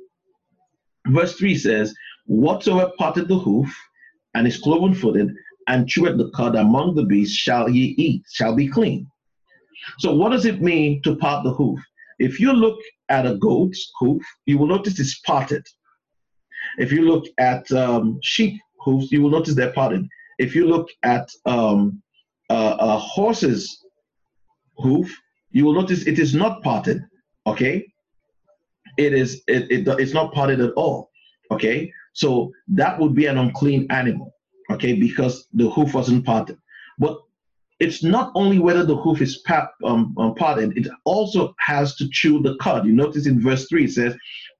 Verse 1.06 1.36
3 1.36 1.56
says, 1.56 1.94
Whatsoever 2.26 2.90
parted 2.98 3.28
the 3.28 3.38
hoof, 3.38 3.74
and 4.34 4.46
is 4.46 4.58
cloven 4.58 4.94
footed, 4.94 5.32
and 5.68 5.86
cheweth 5.86 6.18
the 6.18 6.30
cud 6.30 6.56
among 6.56 6.94
the 6.94 7.04
beasts, 7.04 7.36
shall 7.36 7.68
ye 7.68 7.94
eat, 7.98 8.22
shall 8.32 8.54
be 8.54 8.68
clean. 8.68 9.06
So, 9.98 10.14
what 10.14 10.32
does 10.32 10.44
it 10.44 10.62
mean 10.62 11.02
to 11.02 11.16
part 11.16 11.44
the 11.44 11.52
hoof? 11.52 11.80
If 12.18 12.40
you 12.40 12.52
look 12.52 12.78
at 13.08 13.26
a 13.26 13.36
goat's 13.36 13.90
hoof, 13.98 14.22
you 14.46 14.58
will 14.58 14.66
notice 14.66 14.98
it's 14.98 15.18
parted. 15.20 15.66
If 16.78 16.92
you 16.92 17.02
look 17.02 17.24
at 17.38 17.70
um, 17.72 18.18
sheep 18.22 18.60
hoofs, 18.80 19.10
you 19.12 19.22
will 19.22 19.30
notice 19.30 19.54
they're 19.54 19.72
parted. 19.72 20.06
If 20.38 20.54
you 20.54 20.66
look 20.66 20.88
at 21.02 21.28
um, 21.46 22.02
uh, 22.50 22.76
a 22.78 22.98
horse's 22.98 23.84
hoof, 24.78 25.14
you 25.50 25.64
will 25.64 25.74
notice 25.74 26.06
it 26.06 26.18
is 26.18 26.34
not 26.34 26.62
parted. 26.62 27.02
Okay, 27.46 27.86
it 28.96 29.12
is 29.12 29.42
it, 29.46 29.70
it 29.70 29.88
it's 29.98 30.14
not 30.14 30.32
parted 30.32 30.60
at 30.60 30.72
all. 30.72 31.10
Okay, 31.50 31.92
so 32.12 32.52
that 32.68 32.98
would 32.98 33.14
be 33.14 33.26
an 33.26 33.38
unclean 33.38 33.86
animal. 33.90 34.34
Okay, 34.70 34.94
because 34.94 35.48
the 35.52 35.68
hoof 35.70 35.92
wasn't 35.94 36.24
parted. 36.24 36.56
But 36.98 37.18
it's 37.82 38.04
not 38.04 38.30
only 38.36 38.60
whether 38.60 38.84
the 38.84 38.96
hoof 38.96 39.20
is 39.20 39.38
pat, 39.38 39.70
um, 39.82 40.14
um, 40.16 40.36
parted, 40.36 40.78
it 40.78 40.86
also 41.04 41.52
has 41.58 41.96
to 41.96 42.08
chew 42.12 42.40
the 42.40 42.56
cud. 42.58 42.86
You 42.86 42.92
notice 42.92 43.26
in 43.26 43.42
verse 43.42 43.66
3 43.68 43.86
it 43.86 43.90
says, 43.90 44.14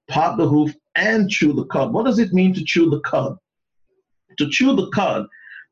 part 0.09 0.37
the 0.37 0.45
hoof 0.45 0.75
and 0.95 1.29
chew 1.29 1.53
the 1.53 1.65
cud. 1.67 1.93
What 1.93 2.05
does 2.05 2.19
it 2.19 2.33
mean 2.33 2.53
to 2.53 2.65
chew 2.65 2.89
the 2.89 2.99
cud? 2.99 3.37
To 4.39 4.49
chew 4.49 4.75
the 4.75 4.89
cud 4.89 5.25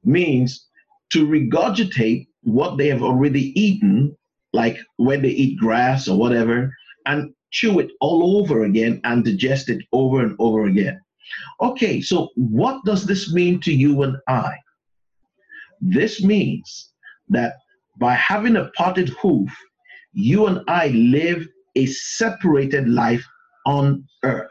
means 0.06 0.66
to 1.12 1.28
regurgitate 1.28 2.28
what 2.44 2.78
they 2.78 2.88
have 2.88 3.04
already 3.04 3.52
eaten, 3.60 4.16
like 4.54 4.78
when 4.96 5.22
they 5.22 5.32
eat 5.32 5.60
grass 5.60 6.08
or 6.08 6.18
whatever, 6.18 6.74
and 7.06 7.34
chew 7.52 7.80
it 7.80 7.92
all 8.00 8.40
over 8.40 8.64
again 8.64 9.02
and 9.04 9.26
digest 9.26 9.68
it 9.68 9.84
over 9.92 10.22
and 10.22 10.38
over 10.40 10.68
again. 10.68 11.02
Okay, 11.60 12.00
so 12.00 12.30
what 12.36 12.80
does 12.86 13.06
this 13.06 13.34
mean 13.34 13.60
to 13.60 13.74
you 13.74 14.04
and 14.04 14.16
I? 14.30 14.54
This 15.82 16.24
means 16.24 16.91
that 17.32 17.56
by 18.00 18.14
having 18.14 18.56
a 18.56 18.70
parted 18.78 19.10
hoof, 19.10 19.50
you 20.14 20.48
and 20.48 20.62
I 20.68 20.90
live 20.90 21.48
a 21.76 21.86
separated 21.88 22.88
life 22.88 23.26
on 23.66 24.06
earth. 24.24 24.50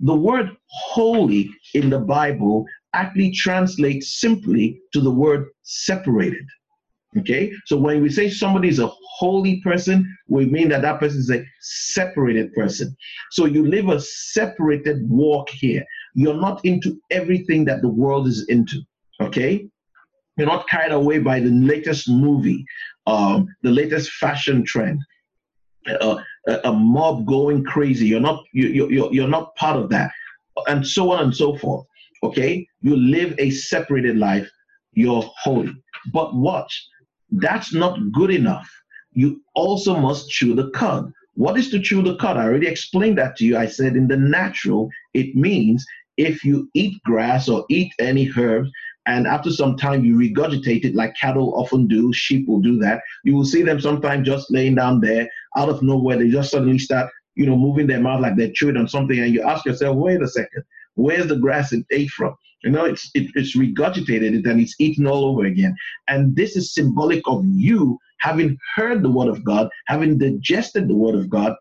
The 0.00 0.14
word 0.14 0.50
holy 0.66 1.50
in 1.74 1.90
the 1.90 2.00
Bible 2.00 2.64
actually 2.94 3.32
translates 3.32 4.20
simply 4.20 4.80
to 4.92 5.00
the 5.00 5.10
word 5.10 5.46
separated. 5.62 6.46
Okay, 7.16 7.50
so 7.64 7.76
when 7.78 8.02
we 8.02 8.10
say 8.10 8.28
somebody 8.28 8.68
is 8.68 8.80
a 8.80 8.90
holy 9.16 9.60
person, 9.62 10.14
we 10.28 10.44
mean 10.44 10.68
that 10.68 10.82
that 10.82 11.00
person 11.00 11.20
is 11.20 11.30
a 11.30 11.44
separated 11.60 12.52
person. 12.52 12.94
So 13.30 13.46
you 13.46 13.66
live 13.66 13.88
a 13.88 14.00
separated 14.00 15.08
walk 15.08 15.48
here. 15.48 15.84
You're 16.14 16.40
not 16.40 16.62
into 16.64 17.00
everything 17.10 17.64
that 17.64 17.80
the 17.80 17.88
world 17.88 18.28
is 18.28 18.46
into. 18.48 18.82
Okay, 19.20 19.68
you're 20.38 20.46
not 20.46 20.68
carried 20.68 20.92
away 20.92 21.18
by 21.18 21.40
the 21.40 21.50
latest 21.50 22.08
movie, 22.08 22.64
um, 23.06 23.48
the 23.62 23.70
latest 23.70 24.10
fashion 24.12 24.64
trend, 24.64 25.00
a, 25.86 26.18
a, 26.64 26.72
mob 26.72 27.26
going 27.26 27.64
crazy. 27.64 28.06
You're 28.06 28.20
not 28.20 28.44
you, 28.52 28.68
you, 28.68 29.08
you're 29.12 29.28
not 29.28 29.54
part 29.56 29.76
of 29.76 29.88
that, 29.90 30.10
and 30.66 30.86
so 30.86 31.10
on 31.10 31.24
and 31.24 31.34
so 31.34 31.56
forth. 31.56 31.86
Okay, 32.22 32.66
you 32.80 32.96
live 32.96 33.34
a 33.38 33.50
separated 33.50 34.16
life. 34.16 34.48
You're 34.92 35.24
holy. 35.42 35.72
But 36.12 36.34
watch, 36.34 36.86
that's 37.30 37.74
not 37.74 37.98
good 38.12 38.30
enough. 38.30 38.70
You 39.12 39.42
also 39.54 39.96
must 39.96 40.30
chew 40.30 40.54
the 40.54 40.70
cud. 40.70 41.12
What 41.34 41.58
is 41.58 41.70
to 41.70 41.80
chew 41.80 42.02
the 42.02 42.16
cud? 42.16 42.36
I 42.36 42.44
already 42.44 42.66
explained 42.66 43.18
that 43.18 43.36
to 43.36 43.44
you. 43.44 43.56
I 43.56 43.66
said 43.66 43.96
in 43.96 44.08
the 44.08 44.16
natural, 44.16 44.90
it 45.14 45.34
means 45.36 45.84
if 46.16 46.44
you 46.44 46.68
eat 46.74 47.00
grass 47.04 47.48
or 47.48 47.64
eat 47.70 47.92
any 48.00 48.30
herbs 48.36 48.70
and 49.08 49.26
after 49.26 49.50
some 49.50 49.76
time 49.76 50.04
you 50.04 50.16
regurgitate 50.16 50.84
it 50.84 50.94
like 50.94 51.16
cattle 51.16 51.54
often 51.56 51.88
do 51.88 52.12
sheep 52.12 52.46
will 52.46 52.60
do 52.60 52.78
that. 52.78 53.00
You 53.24 53.34
will 53.34 53.44
see 53.44 53.62
them 53.62 53.80
sometimes 53.80 54.26
just 54.26 54.50
laying 54.50 54.76
down 54.76 55.00
there 55.00 55.28
out 55.56 55.70
of 55.70 55.82
nowhere 55.82 56.18
they 56.18 56.28
just 56.28 56.50
suddenly 56.50 56.78
start 56.78 57.10
you 57.34 57.46
know 57.46 57.56
moving 57.56 57.86
their 57.86 58.00
mouth 58.00 58.20
like 58.20 58.36
they're 58.36 58.52
chewing 58.52 58.76
on 58.76 58.86
something 58.86 59.18
and 59.18 59.32
you 59.32 59.42
ask 59.42 59.64
yourself 59.64 59.96
wait 59.96 60.22
a 60.22 60.28
second 60.28 60.62
where's 60.94 61.26
the 61.26 61.36
grass 61.36 61.72
it 61.72 61.86
ate 61.90 62.10
from? 62.10 62.36
You 62.62 62.70
know 62.70 62.84
it's 62.84 63.10
it, 63.14 63.30
it's 63.34 63.56
regurgitated 63.56 64.48
and 64.48 64.60
it's 64.60 64.76
eaten 64.78 65.06
all 65.06 65.24
over 65.24 65.46
again. 65.46 65.74
And 66.08 66.36
this 66.36 66.56
is 66.56 66.74
symbolic 66.74 67.22
of 67.26 67.44
you 67.46 67.98
having 68.20 68.58
heard 68.74 69.02
the 69.02 69.10
word 69.10 69.28
of 69.28 69.44
god 69.44 69.68
having 69.86 70.18
digested 70.18 70.88
the 70.88 70.94
word 70.94 71.14
of 71.14 71.30
god 71.30 71.54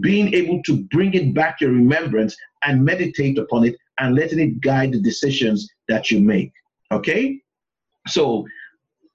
being 0.00 0.32
able 0.32 0.62
to 0.62 0.84
bring 0.84 1.12
it 1.14 1.34
back 1.34 1.58
to 1.58 1.68
remembrance 1.68 2.36
and 2.62 2.84
meditate 2.84 3.36
upon 3.38 3.64
it 3.64 3.76
and 4.00 4.14
letting 4.14 4.40
it 4.40 4.60
guide 4.60 4.92
the 4.92 5.00
decisions 5.00 5.68
that 5.88 6.10
you 6.10 6.20
make. 6.20 6.52
Okay? 6.90 7.40
So, 8.08 8.46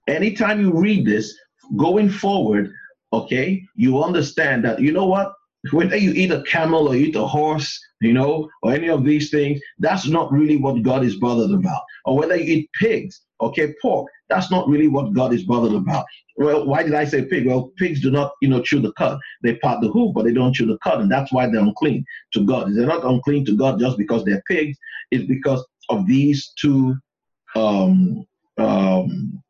anytime 0.08 0.62
you 0.62 0.72
read 0.72 1.06
this, 1.06 1.36
going 1.76 2.10
forward, 2.10 2.72
okay, 3.12 3.64
you 3.76 4.02
understand 4.04 4.64
that, 4.66 4.80
you 4.80 4.92
know 4.92 5.06
what? 5.06 5.34
Whether 5.72 5.98
you 5.98 6.12
eat 6.12 6.32
a 6.32 6.44
camel 6.44 6.88
or 6.88 6.96
eat 6.96 7.16
a 7.16 7.26
horse, 7.26 7.80
you 8.02 8.14
know, 8.14 8.48
or 8.62 8.74
any 8.74 8.90
of 8.90 9.04
these 9.04 9.32
things, 9.32 9.60
that's 9.80 10.08
not 10.08 10.32
really 10.32 10.58
what 10.58 10.84
God 10.84 11.04
is 11.04 11.16
bothered 11.16 11.52
about. 11.52 11.82
Or 12.06 12.18
whether 12.18 12.36
you 12.36 12.58
eat 12.58 12.70
pigs, 12.80 13.22
okay, 13.42 13.74
pork, 13.82 14.10
that's 14.30 14.52
not 14.52 14.68
really 14.68 14.88
what 14.88 15.14
God 15.14 15.34
is 15.34 15.44
bothered 15.44 15.74
about. 15.74 16.06
Well, 16.38 16.66
why 16.66 16.84
did 16.84 16.94
I 16.94 17.06
say 17.06 17.26
pig? 17.26 17.46
Well, 17.46 17.72
pigs 17.78 18.02
do 18.02 18.12
not, 18.12 18.34
you 18.42 18.50
know, 18.50 18.62
chew 18.62 18.80
the 18.80 18.92
cud. 18.94 19.20
They 19.44 19.56
part 19.56 19.82
the 19.82 19.90
hoof, 19.90 20.14
but 20.14 20.26
they 20.26 20.34
don't 20.34 20.54
chew 20.54 20.66
the 20.66 20.78
cud, 20.80 21.02
and 21.02 21.12
that's 21.12 21.32
why 21.32 21.48
they're 21.48 21.62
unclean 21.62 22.06
to 22.34 22.46
God. 22.46 22.74
They're 22.74 22.86
not 22.86 23.06
unclean 23.06 23.46
to 23.46 23.56
God 23.56 23.80
just 23.80 23.98
because 23.98 24.26
they're 24.26 24.44
pigs. 24.48 24.78
It's 25.12 25.26
because 25.26 25.66
of 25.90 26.08
these 26.08 26.52
two 26.60 26.96
um, 27.56 28.26
um, 28.58 29.42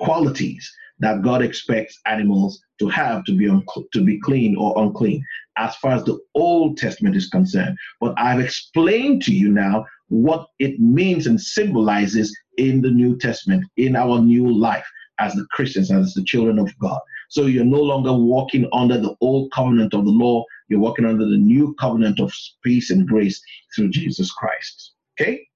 qualities 0.00 0.70
that 0.98 1.22
God 1.22 1.42
expects 1.42 1.98
animals 2.06 2.60
to 2.78 2.88
have 2.88 3.24
to 3.24 3.36
be 3.36 3.48
un- 3.48 3.64
to 3.92 4.04
be 4.04 4.20
clean 4.20 4.56
or 4.56 4.82
unclean, 4.82 5.24
as 5.56 5.74
far 5.76 5.92
as 5.92 6.04
the 6.04 6.18
Old 6.34 6.76
Testament 6.76 7.16
is 7.16 7.28
concerned. 7.28 7.76
But 8.00 8.14
I've 8.16 8.40
explained 8.40 9.22
to 9.22 9.34
you 9.34 9.50
now 9.50 9.86
what 10.08 10.46
it 10.58 10.78
means 10.78 11.26
and 11.26 11.40
symbolizes 11.40 12.36
in 12.58 12.80
the 12.80 12.90
New 12.90 13.16
Testament, 13.16 13.64
in 13.76 13.96
our 13.96 14.20
new 14.20 14.52
life 14.52 14.86
as 15.18 15.34
the 15.34 15.46
Christians, 15.50 15.90
as 15.90 16.14
the 16.14 16.24
children 16.24 16.58
of 16.58 16.76
God. 16.78 17.00
So 17.28 17.46
you're 17.46 17.64
no 17.64 17.80
longer 17.80 18.12
walking 18.12 18.68
under 18.72 18.98
the 18.98 19.14
old 19.20 19.52
covenant 19.52 19.94
of 19.94 20.04
the 20.04 20.10
law, 20.10 20.44
you're 20.68 20.80
walking 20.80 21.04
under 21.04 21.24
the 21.24 21.36
new 21.36 21.74
covenant 21.78 22.20
of 22.20 22.32
peace 22.62 22.90
and 22.90 23.06
grace 23.06 23.40
through 23.74 23.90
Jesus 23.90 24.32
Christ. 24.32 24.92
Okay? 25.18 25.46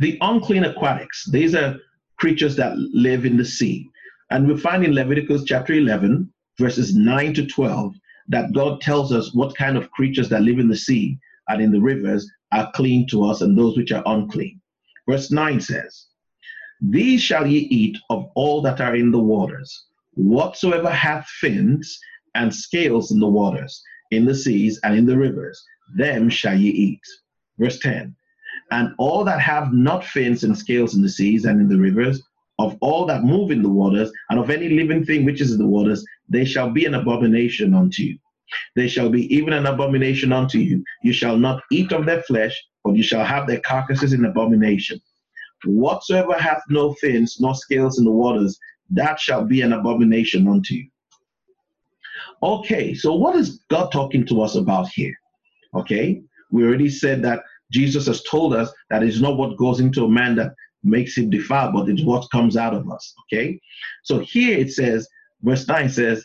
The 0.00 0.18
unclean 0.20 0.64
aquatics, 0.64 1.28
these 1.30 1.54
are 1.54 1.76
creatures 2.18 2.56
that 2.56 2.76
live 2.76 3.24
in 3.24 3.36
the 3.36 3.44
sea. 3.44 3.88
And 4.30 4.46
we 4.46 4.56
find 4.56 4.84
in 4.84 4.94
Leviticus 4.94 5.44
chapter 5.44 5.72
11, 5.72 6.32
verses 6.58 6.94
9 6.94 7.34
to 7.34 7.46
12, 7.46 7.94
that 8.28 8.52
God 8.52 8.80
tells 8.80 9.12
us 9.12 9.34
what 9.34 9.56
kind 9.56 9.76
of 9.76 9.90
creatures 9.92 10.28
that 10.28 10.42
live 10.42 10.58
in 10.58 10.68
the 10.68 10.76
sea 10.76 11.18
and 11.48 11.62
in 11.62 11.72
the 11.72 11.80
rivers 11.80 12.30
are 12.52 12.70
clean 12.74 13.06
to 13.08 13.24
us, 13.24 13.40
and 13.40 13.56
those 13.56 13.76
which 13.76 13.92
are 13.92 14.02
unclean. 14.06 14.60
Verse 15.08 15.30
9 15.30 15.60
says, 15.60 16.06
These 16.80 17.22
shall 17.22 17.46
ye 17.46 17.60
eat 17.60 17.98
of 18.10 18.30
all 18.34 18.62
that 18.62 18.80
are 18.80 18.96
in 18.96 19.10
the 19.10 19.18
waters, 19.18 19.86
whatsoever 20.14 20.90
hath 20.90 21.26
fins 21.26 21.98
and 22.34 22.54
scales 22.54 23.10
in 23.10 23.20
the 23.20 23.28
waters, 23.28 23.82
in 24.10 24.24
the 24.24 24.34
seas 24.34 24.80
and 24.84 24.96
in 24.96 25.06
the 25.06 25.16
rivers, 25.16 25.62
them 25.96 26.28
shall 26.28 26.58
ye 26.58 26.70
eat. 26.70 27.00
Verse 27.58 27.78
10 27.80 28.14
And 28.70 28.94
all 28.98 29.24
that 29.24 29.40
have 29.40 29.72
not 29.72 30.04
fins 30.04 30.44
and 30.44 30.56
scales 30.56 30.94
in 30.94 31.02
the 31.02 31.08
seas 31.08 31.44
and 31.44 31.60
in 31.60 31.68
the 31.68 31.78
rivers, 31.78 32.22
of 32.58 32.76
all 32.80 33.06
that 33.06 33.22
move 33.22 33.50
in 33.50 33.62
the 33.62 33.68
waters, 33.68 34.10
and 34.30 34.38
of 34.38 34.50
any 34.50 34.68
living 34.68 35.04
thing 35.04 35.24
which 35.24 35.40
is 35.40 35.52
in 35.52 35.58
the 35.58 35.66
waters, 35.66 36.04
they 36.28 36.44
shall 36.44 36.70
be 36.70 36.84
an 36.84 36.94
abomination 36.94 37.72
unto 37.74 38.02
you. 38.02 38.18
They 38.76 38.88
shall 38.88 39.08
be 39.10 39.32
even 39.34 39.52
an 39.52 39.66
abomination 39.66 40.32
unto 40.32 40.58
you. 40.58 40.84
You 41.02 41.12
shall 41.12 41.36
not 41.36 41.62
eat 41.70 41.92
of 41.92 42.06
their 42.06 42.22
flesh, 42.22 42.56
but 42.84 42.96
you 42.96 43.02
shall 43.02 43.24
have 43.24 43.46
their 43.46 43.60
carcasses 43.60 44.12
in 44.12 44.24
abomination. 44.24 45.00
Whatsoever 45.64 46.34
hath 46.34 46.62
no 46.68 46.94
fins 46.94 47.38
nor 47.40 47.54
scales 47.54 47.98
in 47.98 48.04
the 48.04 48.10
waters, 48.10 48.58
that 48.90 49.18
shall 49.18 49.44
be 49.44 49.60
an 49.60 49.72
abomination 49.72 50.46
unto 50.48 50.74
you. 50.74 50.88
Okay, 52.42 52.94
so 52.94 53.14
what 53.14 53.36
is 53.36 53.60
God 53.68 53.90
talking 53.90 54.24
to 54.26 54.42
us 54.42 54.54
about 54.54 54.88
here? 54.88 55.14
Okay, 55.74 56.22
we 56.50 56.64
already 56.64 56.88
said 56.88 57.22
that 57.22 57.42
Jesus 57.70 58.06
has 58.06 58.22
told 58.22 58.54
us 58.54 58.72
that 58.90 59.02
it's 59.02 59.20
not 59.20 59.36
what 59.36 59.58
goes 59.58 59.80
into 59.80 60.04
a 60.04 60.08
man 60.08 60.36
that 60.36 60.54
makes 60.82 61.16
him 61.16 61.30
defiled, 61.30 61.74
but 61.74 61.88
it's 61.88 62.02
what 62.02 62.30
comes 62.30 62.56
out 62.56 62.74
of 62.74 62.90
us. 62.90 63.14
Okay. 63.24 63.60
So 64.04 64.20
here 64.20 64.58
it 64.58 64.72
says, 64.72 65.08
verse 65.42 65.66
9 65.66 65.88
says, 65.88 66.24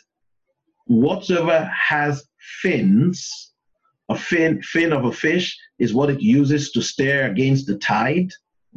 Whatsoever 0.86 1.70
has 1.72 2.24
fins, 2.60 3.52
a 4.08 4.16
fin, 4.16 4.62
fin 4.62 4.92
of 4.92 5.04
a 5.04 5.12
fish 5.12 5.56
is 5.78 5.94
what 5.94 6.10
it 6.10 6.20
uses 6.20 6.70
to 6.72 6.82
stare 6.82 7.30
against 7.30 7.66
the 7.66 7.78
tide. 7.78 8.30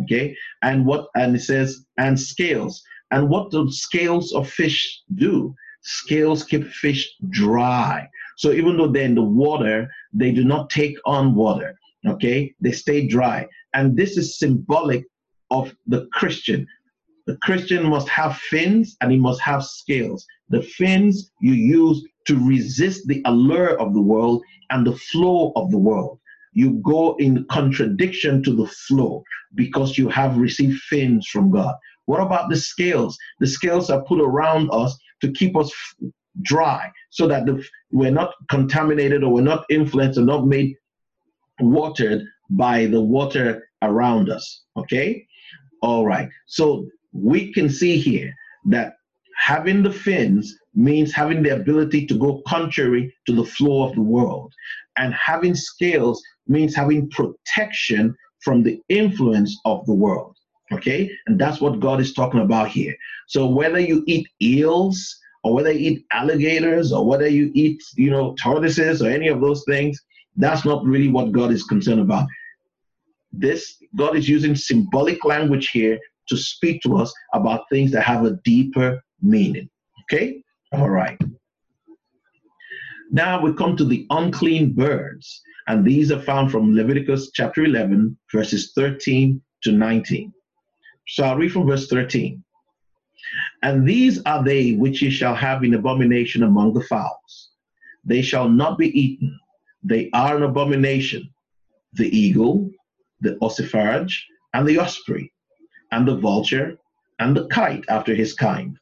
Okay. 0.04 0.36
And 0.62 0.86
what, 0.86 1.08
and 1.16 1.36
it 1.36 1.42
says, 1.42 1.86
and 1.98 2.20
scales. 2.20 2.82
And 3.12 3.30
what 3.30 3.52
do 3.52 3.70
scales 3.72 4.34
of 4.34 4.50
fish 4.50 5.02
do? 5.16 5.56
Scales 5.82 6.44
keep 6.44 6.66
fish 6.68 7.10
dry. 7.30 8.08
So 8.38 8.52
even 8.52 8.78
though 8.78 8.88
they're 8.88 9.04
in 9.04 9.16
the 9.16 9.22
water, 9.22 9.90
they 10.14 10.32
do 10.32 10.44
not 10.44 10.70
take 10.70 10.98
on 11.06 11.34
water. 11.34 11.78
Okay, 12.06 12.54
they 12.62 12.72
stay 12.72 13.08
dry. 13.08 13.48
And 13.74 13.98
this 13.98 14.18
is 14.18 14.40
symbolic 14.40 15.06
of 15.50 15.74
the 15.88 16.08
Christian. 16.14 16.68
The 17.28 17.38
Christian 17.44 17.88
must 17.90 18.08
have 18.08 18.38
fins 18.38 18.96
and 19.02 19.12
he 19.12 19.18
must 19.18 19.42
have 19.42 19.64
scales. 19.64 20.26
The 20.50 20.62
fins 20.62 21.30
you 21.42 21.54
use 21.54 22.04
to 22.26 22.48
resist 22.48 23.06
the 23.08 23.22
allure 23.26 23.80
of 23.80 23.94
the 23.94 24.02
world 24.02 24.44
and 24.70 24.88
the 24.88 24.96
flow 24.96 25.52
of 25.58 25.70
the 25.70 25.78
world. 25.78 26.20
You 26.54 26.82
go 26.84 27.16
in 27.18 27.46
contradiction 27.52 28.42
to 28.44 28.56
the 28.56 28.68
flow 28.68 29.24
because 29.56 29.98
you 29.98 30.08
have 30.08 30.38
received 30.38 30.80
fins 30.84 31.28
from 31.28 31.52
God. 31.52 31.76
What 32.06 32.22
about 32.22 32.50
the 32.50 32.56
scales? 32.56 33.18
The 33.42 33.48
scales 33.48 33.90
are 33.90 34.04
put 34.06 34.22
around 34.22 34.70
us 34.72 34.98
to 35.22 35.32
keep 35.32 35.58
us 35.58 35.72
dry 36.44 36.90
so 37.10 37.28
that 37.28 37.46
the, 37.46 37.64
we're 37.92 38.12
not 38.12 38.34
contaminated 38.50 39.24
or 39.24 39.34
we're 39.34 39.42
not 39.42 39.66
influenced 39.70 40.18
or 40.18 40.24
not 40.24 40.48
made 40.48 40.76
watered 41.60 42.24
by 42.50 42.86
the 42.86 43.02
water 43.02 43.68
around 43.82 44.30
us. 44.30 44.64
Okay? 44.78 45.28
All 45.82 46.06
right. 46.06 46.30
So 46.46 46.88
we 47.18 47.54
can 47.54 47.70
see 47.70 47.98
here 47.98 48.34
that 48.66 48.94
having 49.36 49.84
the 49.84 49.92
fins 49.92 50.56
means 50.76 51.14
having 51.14 51.44
the 51.44 51.56
ability 51.56 52.06
to 52.08 52.18
go 52.18 52.42
contrary 52.48 53.14
to 53.26 53.34
the 53.34 53.46
flow 53.46 53.84
of 53.84 53.96
the 53.96 54.02
world. 54.02 54.54
And 54.98 55.14
having 55.14 55.56
scales 55.56 56.22
means 56.48 56.76
having 56.76 57.10
protection 57.10 58.16
from 58.42 58.64
the 58.64 58.80
influence 58.90 59.60
of 59.66 59.86
the 59.86 59.94
world. 59.94 60.36
Okay? 60.72 61.10
And 61.28 61.40
that's 61.40 61.62
what 61.62 61.80
God 61.80 62.00
is 62.00 62.14
talking 62.14 62.42
about 62.42 62.70
here. 62.70 62.96
So 63.28 63.48
whether 63.48 63.80
you 63.80 64.04
eat 64.08 64.28
eels, 64.42 65.18
or 65.44 65.54
whether 65.54 65.72
you 65.72 65.92
eat 65.92 66.06
alligators 66.12 66.92
or 66.92 67.06
whether 67.06 67.28
you 67.28 67.52
eat, 67.54 67.82
you 67.96 68.12
know, 68.12 68.36
tortoises 68.42 69.02
or 69.02 69.10
any 69.10 69.30
of 69.30 69.40
those 69.40 69.64
things, 69.66 69.98
that's 70.36 70.66
not 70.66 70.84
really 70.84 71.08
what 71.08 71.32
God 71.32 71.52
is 71.52 71.64
concerned 71.64 72.02
about. 72.02 72.28
This 73.32 73.82
God 73.96 74.18
is 74.18 74.28
using 74.28 74.56
symbolic 74.56 75.24
language 75.24 75.70
here 75.70 76.00
to 76.30 76.38
speak 76.38 76.82
to 76.82 76.98
us 76.98 77.14
about 77.34 77.70
things 77.70 77.92
that 77.92 78.04
have 78.04 78.26
a 78.26 78.38
deeper 78.44 79.02
meaning. 79.22 79.70
Okay? 80.04 80.44
All 80.74 80.90
right. 80.90 81.20
Now 83.12 83.42
we 83.42 83.54
come 83.54 83.78
to 83.78 83.86
the 83.86 84.06
unclean 84.10 84.74
birds, 84.74 85.42
and 85.68 85.86
these 85.86 86.12
are 86.12 86.22
found 86.22 86.52
from 86.52 86.76
Leviticus 86.76 87.32
chapter 87.34 87.64
11, 87.64 88.18
verses 88.34 88.74
13 88.76 89.42
to 89.64 89.72
19. 89.72 90.34
So 91.08 91.24
I'll 91.24 91.38
read 91.38 91.54
from 91.54 91.68
verse 91.68 91.88
13. 91.88 92.44
And 93.64 93.88
these 93.88 94.22
are 94.24 94.44
they 94.44 94.74
which 94.74 95.02
ye 95.02 95.10
shall 95.10 95.36
have 95.36 95.64
in 95.64 95.74
abomination 95.74 96.44
among 96.44 96.74
the 96.74 96.84
fowls. 96.84 97.50
They 98.04 98.22
shall 98.22 98.50
not 98.50 98.78
be 98.78 98.88
eaten. 98.98 99.38
They 99.84 100.10
are 100.14 100.36
an 100.36 100.44
abomination. 100.44 101.30
The 101.94 102.16
eagle, 102.16 102.70
the 103.22 103.38
ossifrage, 103.42 104.14
and 104.54 104.68
the 104.68 104.80
osprey, 104.80 105.32
and 105.92 106.08
the 106.08 106.16
vulture, 106.16 106.78
and 107.20 107.36
the 107.36 107.48
kite 107.48 107.86
after 107.90 108.14
his 108.14 108.34
kind, 108.34 108.78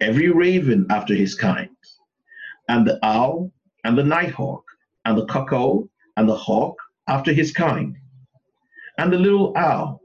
every 0.00 0.28
raven 0.28 0.86
after 0.90 1.14
his 1.14 1.34
kind, 1.34 1.70
and 2.68 2.86
the 2.86 2.98
owl, 3.04 3.50
and 3.84 3.96
the 3.96 4.04
nighthawk, 4.04 4.64
and 5.04 5.16
the 5.16 5.26
cuckoo, 5.26 5.86
and 6.16 6.28
the 6.28 6.36
hawk 6.36 6.76
after 7.08 7.32
his 7.32 7.52
kind, 7.52 7.96
and 8.98 9.12
the 9.12 9.18
little 9.18 9.56
owl, 9.56 10.00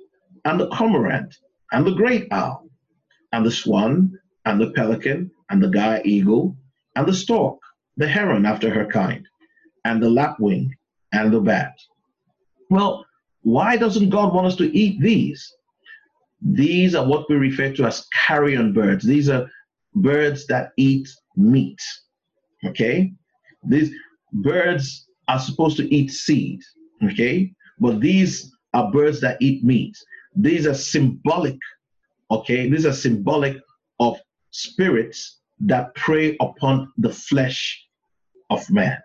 and 0.46 0.60
the 0.60 0.68
cormorant, 0.70 1.36
and 1.72 1.86
the 1.86 1.94
great 1.94 2.28
owl, 2.32 2.68
and 3.32 3.46
the 3.46 3.52
swan, 3.52 4.18
and 4.46 4.60
the 4.60 4.72
pelican, 4.72 5.32
and 5.50 5.62
the 5.62 5.70
gier 5.70 6.02
eagle, 6.06 6.56
and 6.96 7.08
the 7.08 7.14
stork, 7.14 7.60
the 7.98 8.08
heron 8.08 8.46
after 8.46 8.70
her 8.70 8.86
kind, 8.86 9.28
and 9.86 10.02
the 10.02 10.10
lapwing, 10.10 10.74
and 11.12 11.34
the 11.34 11.40
bat. 11.40 11.74
Well, 12.70 13.06
why 13.42 13.78
doesn't 13.78 14.10
God 14.10 14.34
want 14.34 14.48
us 14.48 14.56
to 14.58 14.78
eat 14.78 15.02
these? 15.02 15.54
These 16.46 16.96
are 16.96 17.06
what 17.06 17.30
we 17.30 17.36
refer 17.36 17.72
to 17.74 17.86
as 17.86 18.08
carrion 18.14 18.74
birds. 18.74 19.06
These 19.06 19.30
are 19.30 19.48
birds 19.96 20.46
that 20.48 20.72
eat 20.78 21.08
meat. 21.36 21.80
Okay? 22.66 23.14
These 23.64 23.92
birds 24.34 25.08
are 25.28 25.40
supposed 25.40 25.78
to 25.78 25.94
eat 25.94 26.12
seed. 26.12 26.60
Okay? 27.04 27.54
But 27.80 28.02
these 28.02 28.52
are 28.74 28.92
birds 28.92 29.22
that 29.22 29.38
eat 29.42 29.64
meat. 29.64 29.96
These 30.36 30.68
are 30.68 30.74
symbolic 30.74 31.58
Okay, 32.34 32.68
these 32.68 32.86
are 32.88 32.94
symbolic 32.94 33.58
of 34.00 34.18
spirits 34.50 35.42
that 35.60 35.94
prey 35.94 36.36
upon 36.42 36.92
the 36.98 37.12
flesh 37.12 37.86
of 38.50 38.68
man. 38.72 38.98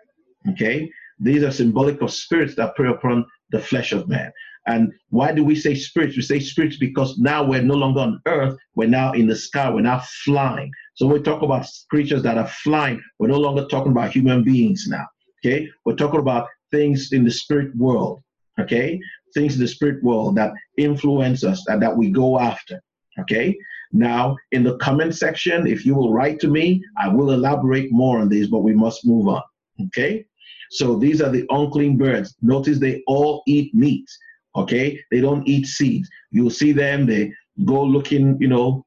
Okay, 0.49 0.89
these 1.19 1.43
are 1.43 1.51
symbolic 1.51 2.01
of 2.01 2.11
spirits 2.11 2.55
that 2.55 2.75
prey 2.75 2.89
upon 2.89 3.27
the 3.51 3.59
flesh 3.59 3.91
of 3.91 4.07
man. 4.07 4.31
And 4.67 4.91
why 5.09 5.31
do 5.31 5.43
we 5.43 5.55
say 5.55 5.73
spirits? 5.75 6.15
We 6.15 6.21
say 6.21 6.39
spirits 6.39 6.77
because 6.77 7.17
now 7.17 7.43
we're 7.43 7.61
no 7.61 7.75
longer 7.75 8.01
on 8.01 8.21
earth, 8.25 8.57
we're 8.75 8.89
now 8.89 9.13
in 9.13 9.27
the 9.27 9.35
sky, 9.35 9.69
we're 9.69 9.81
now 9.81 10.03
flying. 10.23 10.71
So 10.95 11.07
we 11.07 11.21
talk 11.21 11.41
about 11.41 11.65
creatures 11.89 12.23
that 12.23 12.37
are 12.37 12.47
flying, 12.47 13.01
we're 13.17 13.29
no 13.29 13.39
longer 13.39 13.65
talking 13.65 13.91
about 13.91 14.11
human 14.11 14.43
beings 14.43 14.85
now. 14.87 15.05
Okay, 15.39 15.69
we're 15.85 15.95
talking 15.95 16.19
about 16.19 16.47
things 16.71 17.13
in 17.13 17.23
the 17.23 17.31
spirit 17.31 17.75
world. 17.75 18.21
Okay, 18.59 18.99
things 19.33 19.55
in 19.55 19.61
the 19.61 19.67
spirit 19.67 20.03
world 20.03 20.35
that 20.35 20.53
influence 20.77 21.43
us 21.43 21.65
and 21.67 21.81
that 21.81 21.95
we 21.95 22.09
go 22.09 22.39
after. 22.39 22.81
Okay. 23.19 23.57
Now, 23.91 24.37
in 24.51 24.63
the 24.63 24.77
comment 24.77 25.15
section, 25.15 25.65
if 25.65 25.83
you 25.85 25.95
will 25.95 26.13
write 26.13 26.39
to 26.41 26.47
me, 26.47 26.83
I 26.97 27.07
will 27.07 27.31
elaborate 27.31 27.91
more 27.91 28.19
on 28.19 28.29
these, 28.29 28.47
but 28.47 28.59
we 28.59 28.73
must 28.73 29.05
move 29.05 29.27
on. 29.27 29.41
Okay. 29.87 30.25
So 30.71 30.95
these 30.95 31.21
are 31.21 31.29
the 31.29 31.45
unclean 31.49 31.97
birds. 31.97 32.35
Notice 32.41 32.77
they 32.77 33.01
all 33.07 33.41
eat 33.47 33.73
meat. 33.73 34.07
Okay. 34.55 34.99
They 35.11 35.21
don't 35.21 35.47
eat 35.47 35.67
seeds. 35.67 36.09
You'll 36.31 36.49
see 36.49 36.71
them, 36.71 37.05
they 37.05 37.33
go 37.65 37.83
looking, 37.83 38.37
you 38.39 38.47
know, 38.47 38.85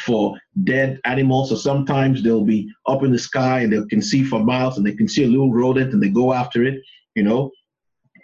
for 0.00 0.38
dead 0.64 0.98
animals. 1.04 1.50
So 1.50 1.56
sometimes 1.56 2.22
they'll 2.22 2.44
be 2.44 2.70
up 2.86 3.02
in 3.02 3.12
the 3.12 3.18
sky 3.18 3.60
and 3.60 3.72
they 3.72 3.84
can 3.88 4.02
see 4.02 4.24
for 4.24 4.42
miles 4.42 4.78
and 4.78 4.86
they 4.86 4.94
can 4.94 5.08
see 5.08 5.24
a 5.24 5.28
little 5.28 5.52
rodent 5.52 5.92
and 5.92 6.02
they 6.02 6.08
go 6.08 6.32
after 6.32 6.64
it, 6.64 6.80
you 7.14 7.22
know. 7.22 7.50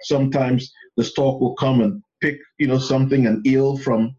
Sometimes 0.03 0.73
the 0.97 1.05
stork 1.05 1.41
will 1.41 1.55
come 1.55 1.81
and 1.81 2.03
pick, 2.21 2.39
you 2.59 2.67
know, 2.67 2.79
something, 2.79 3.27
an 3.27 3.43
eel 3.47 3.77
from 3.77 4.15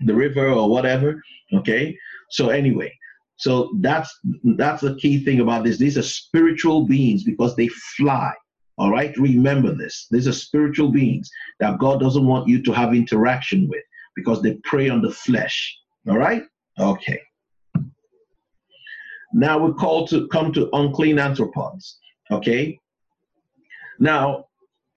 the 0.00 0.14
river 0.14 0.48
or 0.48 0.68
whatever. 0.68 1.22
Okay. 1.54 1.96
So 2.30 2.50
anyway, 2.50 2.92
so 3.36 3.70
that's 3.80 4.14
that's 4.56 4.82
the 4.82 4.96
key 4.96 5.24
thing 5.24 5.40
about 5.40 5.64
this. 5.64 5.78
These 5.78 5.96
are 5.96 6.02
spiritual 6.02 6.86
beings 6.86 7.24
because 7.24 7.56
they 7.56 7.68
fly. 7.96 8.32
All 8.78 8.90
right. 8.90 9.16
Remember 9.16 9.74
this. 9.74 10.06
These 10.10 10.28
are 10.28 10.32
spiritual 10.32 10.90
beings 10.90 11.30
that 11.60 11.78
God 11.78 12.00
doesn't 12.00 12.26
want 12.26 12.48
you 12.48 12.62
to 12.62 12.72
have 12.72 12.94
interaction 12.94 13.68
with 13.68 13.82
because 14.14 14.40
they 14.42 14.54
prey 14.64 14.88
on 14.88 15.02
the 15.02 15.10
flesh. 15.10 15.76
All 16.08 16.18
right. 16.18 16.44
Okay. 16.78 17.20
Now 19.32 19.58
we're 19.58 19.74
called 19.74 20.08
to 20.10 20.26
come 20.28 20.52
to 20.52 20.70
unclean 20.72 21.16
arthropods. 21.16 21.94
Okay. 22.30 22.78
Now, 23.98 24.46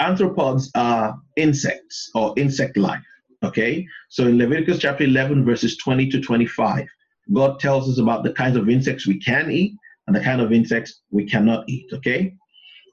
arthropods 0.02 0.70
are 0.76 1.20
insects 1.38 2.10
or 2.16 2.34
insect 2.38 2.78
life. 2.78 3.04
Okay, 3.44 3.88
so 4.10 4.28
in 4.28 4.38
Leviticus 4.38 4.78
chapter 4.78 5.04
11, 5.04 5.44
verses 5.44 5.76
20 5.78 6.08
to 6.10 6.22
25, 6.22 6.88
God 7.34 7.60
tells 7.60 7.90
us 7.90 7.98
about 7.98 8.24
the 8.24 8.34
kinds 8.34 8.56
of 8.56 8.70
insects 8.70 9.08
we 9.08 9.20
can 9.20 9.50
eat 9.50 9.74
and 10.06 10.16
the 10.16 10.20
kind 10.20 10.42
of 10.42 10.52
insects 10.52 11.02
we 11.10 11.26
cannot 11.26 11.68
eat. 11.68 11.88
Okay, 11.92 12.36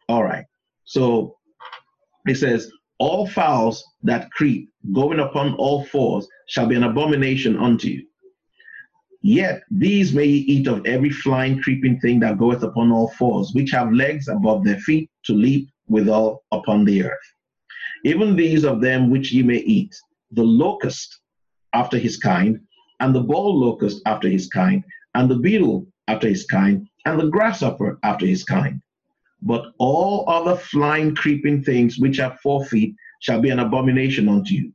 all 0.08 0.24
right, 0.24 0.46
so 0.88 1.36
it 2.26 2.36
says, 2.36 2.72
All 2.98 3.26
fowls 3.26 3.84
that 4.04 4.30
creep, 4.30 4.70
going 4.94 5.20
upon 5.20 5.54
all 5.56 5.84
fours, 5.84 6.26
shall 6.48 6.66
be 6.66 6.76
an 6.76 6.84
abomination 6.84 7.58
unto 7.58 7.88
you. 7.88 8.06
Yet 9.20 9.60
these 9.70 10.14
may 10.14 10.24
ye 10.24 10.38
eat 10.54 10.66
of 10.66 10.86
every 10.86 11.10
flying, 11.10 11.60
creeping 11.60 12.00
thing 12.00 12.20
that 12.20 12.38
goeth 12.38 12.62
upon 12.62 12.90
all 12.90 13.10
fours, 13.18 13.50
which 13.52 13.70
have 13.72 13.92
legs 13.92 14.28
above 14.28 14.64
their 14.64 14.78
feet 14.78 15.10
to 15.24 15.34
leap 15.34 15.68
withal 15.88 16.42
upon 16.52 16.86
the 16.86 17.04
earth. 17.04 17.28
Even 18.06 18.34
these 18.34 18.64
of 18.64 18.80
them 18.80 19.10
which 19.10 19.30
ye 19.30 19.42
may 19.42 19.58
eat, 19.58 19.94
the 20.30 20.42
locust 20.42 21.20
after 21.74 21.98
his 21.98 22.16
kind, 22.16 22.58
and 23.00 23.14
the 23.14 23.20
bald 23.20 23.56
locust 23.56 24.00
after 24.06 24.28
his 24.28 24.48
kind, 24.48 24.82
and 25.14 25.30
the 25.30 25.38
beetle 25.38 25.86
after 26.06 26.28
his 26.28 26.46
kind, 26.46 26.88
and 27.04 27.20
the 27.20 27.28
grasshopper 27.28 27.98
after 28.02 28.24
his 28.24 28.42
kind. 28.42 28.80
But 29.42 29.66
all 29.78 30.24
other 30.28 30.56
flying, 30.56 31.14
creeping 31.14 31.62
things 31.62 31.98
which 31.98 32.18
have 32.18 32.40
four 32.40 32.64
feet 32.66 32.94
shall 33.20 33.40
be 33.40 33.50
an 33.50 33.60
abomination 33.60 34.28
unto 34.28 34.54
you. 34.54 34.72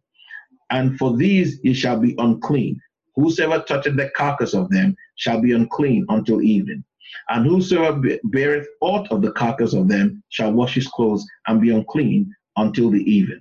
and 0.72 0.98
for 0.98 1.16
these 1.18 1.60
ye 1.64 1.74
shall 1.74 2.00
be 2.00 2.16
unclean. 2.18 2.80
Whosoever 3.16 3.64
toucheth 3.64 3.96
the 3.96 4.10
carcass 4.16 4.54
of 4.54 4.70
them 4.70 4.96
shall 5.16 5.42
be 5.42 5.54
unclean 5.54 6.06
until 6.10 6.42
evening. 6.42 6.84
And 7.30 7.46
whosoever 7.46 8.18
beareth 8.32 8.68
aught 8.82 9.12
of 9.12 9.22
the 9.22 9.32
carcass 9.34 9.74
of 9.74 9.88
them 9.88 10.24
shall 10.30 10.52
wash 10.52 10.76
his 10.76 10.88
clothes 10.88 11.26
and 11.48 11.62
be 11.62 11.70
unclean 11.70 12.34
until 12.58 12.90
the 12.90 13.04
even. 13.04 13.40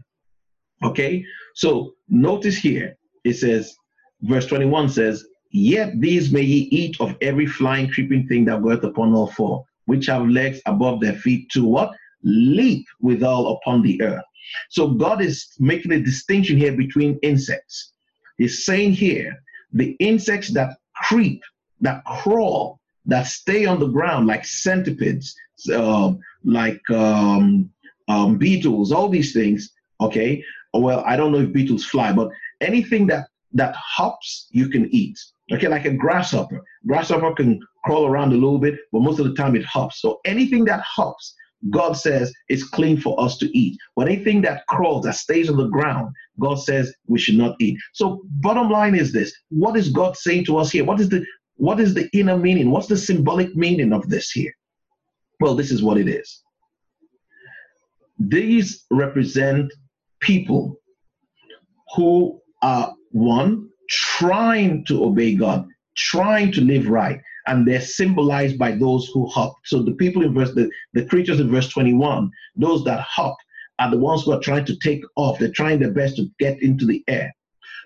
Okay, 0.84 1.24
so 1.54 1.94
notice 2.08 2.56
here 2.56 2.96
it 3.24 3.34
says, 3.34 3.74
verse 4.22 4.46
21 4.46 4.90
says, 4.90 5.24
Yet 5.50 6.00
these 6.00 6.32
may 6.32 6.42
ye 6.42 6.68
eat 6.70 7.00
of 7.00 7.16
every 7.22 7.46
flying, 7.46 7.90
creeping 7.90 8.26
thing 8.28 8.44
that 8.46 8.62
goeth 8.62 8.84
upon 8.84 9.14
all 9.14 9.28
four, 9.28 9.64
which 9.86 10.06
have 10.06 10.28
legs 10.28 10.60
above 10.66 11.00
their 11.00 11.14
feet 11.14 11.48
to 11.50 11.64
what? 11.64 11.92
Leap 12.22 12.86
withal 13.00 13.56
upon 13.56 13.82
the 13.82 14.00
earth. 14.02 14.24
So 14.70 14.88
God 14.88 15.22
is 15.22 15.54
making 15.58 15.92
a 15.92 16.00
distinction 16.00 16.56
here 16.56 16.72
between 16.72 17.18
insects. 17.22 17.92
He's 18.38 18.64
saying 18.64 18.92
here, 18.92 19.42
the 19.72 19.96
insects 19.98 20.52
that 20.54 20.76
creep, 20.94 21.42
that 21.80 22.04
crawl, 22.04 22.80
that 23.06 23.26
stay 23.26 23.66
on 23.66 23.80
the 23.80 23.86
ground 23.86 24.26
like 24.26 24.44
centipedes, 24.44 25.34
uh, 25.72 26.12
like 26.44 26.80
um, 26.90 27.70
um, 28.08 28.38
beetles, 28.38 28.92
all 28.92 29.08
these 29.08 29.32
things. 29.32 29.72
Okay. 30.00 30.44
Well, 30.74 31.02
I 31.06 31.16
don't 31.16 31.32
know 31.32 31.40
if 31.40 31.52
beetles 31.52 31.84
fly, 31.84 32.12
but 32.12 32.30
anything 32.60 33.06
that 33.08 33.26
that 33.54 33.74
hops, 33.76 34.48
you 34.50 34.68
can 34.68 34.88
eat. 34.94 35.18
Okay, 35.52 35.68
like 35.68 35.84
a 35.84 35.92
grasshopper. 35.92 36.62
Grasshopper 36.86 37.34
can 37.34 37.60
crawl 37.84 38.06
around 38.06 38.32
a 38.32 38.36
little 38.36 38.58
bit, 38.58 38.76
but 38.92 39.02
most 39.02 39.18
of 39.18 39.26
the 39.26 39.34
time 39.34 39.56
it 39.56 39.64
hops. 39.64 40.00
So 40.00 40.20
anything 40.24 40.64
that 40.66 40.82
hops, 40.82 41.34
God 41.70 41.92
says 41.92 42.32
it's 42.48 42.68
clean 42.68 42.96
for 42.98 43.20
us 43.20 43.38
to 43.38 43.56
eat. 43.56 43.78
But 43.96 44.08
anything 44.08 44.42
that 44.42 44.66
crawls, 44.66 45.04
that 45.04 45.14
stays 45.14 45.48
on 45.48 45.56
the 45.56 45.68
ground, 45.68 46.14
God 46.40 46.56
says 46.56 46.92
we 47.06 47.18
should 47.18 47.36
not 47.36 47.56
eat. 47.60 47.78
So 47.92 48.22
bottom 48.40 48.70
line 48.70 48.94
is 48.94 49.12
this: 49.12 49.32
what 49.50 49.76
is 49.76 49.88
God 49.88 50.16
saying 50.16 50.44
to 50.46 50.58
us 50.58 50.70
here? 50.70 50.84
What 50.84 51.00
is 51.00 51.08
the 51.08 51.24
what 51.56 51.78
is 51.78 51.94
the 51.94 52.08
inner 52.12 52.36
meaning? 52.36 52.70
What's 52.70 52.88
the 52.88 52.96
symbolic 52.96 53.54
meaning 53.54 53.92
of 53.92 54.08
this 54.08 54.30
here? 54.30 54.52
Well, 55.40 55.54
this 55.54 55.70
is 55.70 55.82
what 55.82 55.98
it 55.98 56.08
is. 56.08 56.42
These 58.18 58.84
represent 58.90 59.72
people 60.20 60.76
who 61.94 62.40
are 62.62 62.94
one 63.10 63.68
trying 63.90 64.84
to 64.86 65.04
obey 65.04 65.34
God, 65.34 65.68
trying 65.96 66.52
to 66.52 66.60
live 66.60 66.88
right, 66.88 67.20
and 67.46 67.66
they're 67.66 67.80
symbolized 67.80 68.58
by 68.58 68.72
those 68.72 69.08
who 69.08 69.26
hop. 69.26 69.54
So 69.64 69.82
the 69.82 69.92
people 69.92 70.22
in 70.22 70.34
verse 70.34 70.54
the, 70.54 70.70
the 70.92 71.04
creatures 71.06 71.40
in 71.40 71.50
verse 71.50 71.68
21, 71.68 72.30
those 72.56 72.84
that 72.84 73.00
hop 73.00 73.36
are 73.78 73.90
the 73.90 73.98
ones 73.98 74.22
who 74.22 74.32
are 74.32 74.40
trying 74.40 74.64
to 74.66 74.76
take 74.78 75.02
off. 75.16 75.38
They're 75.38 75.50
trying 75.50 75.80
their 75.80 75.90
best 75.90 76.16
to 76.16 76.30
get 76.38 76.62
into 76.62 76.86
the 76.86 77.02
air. 77.08 77.32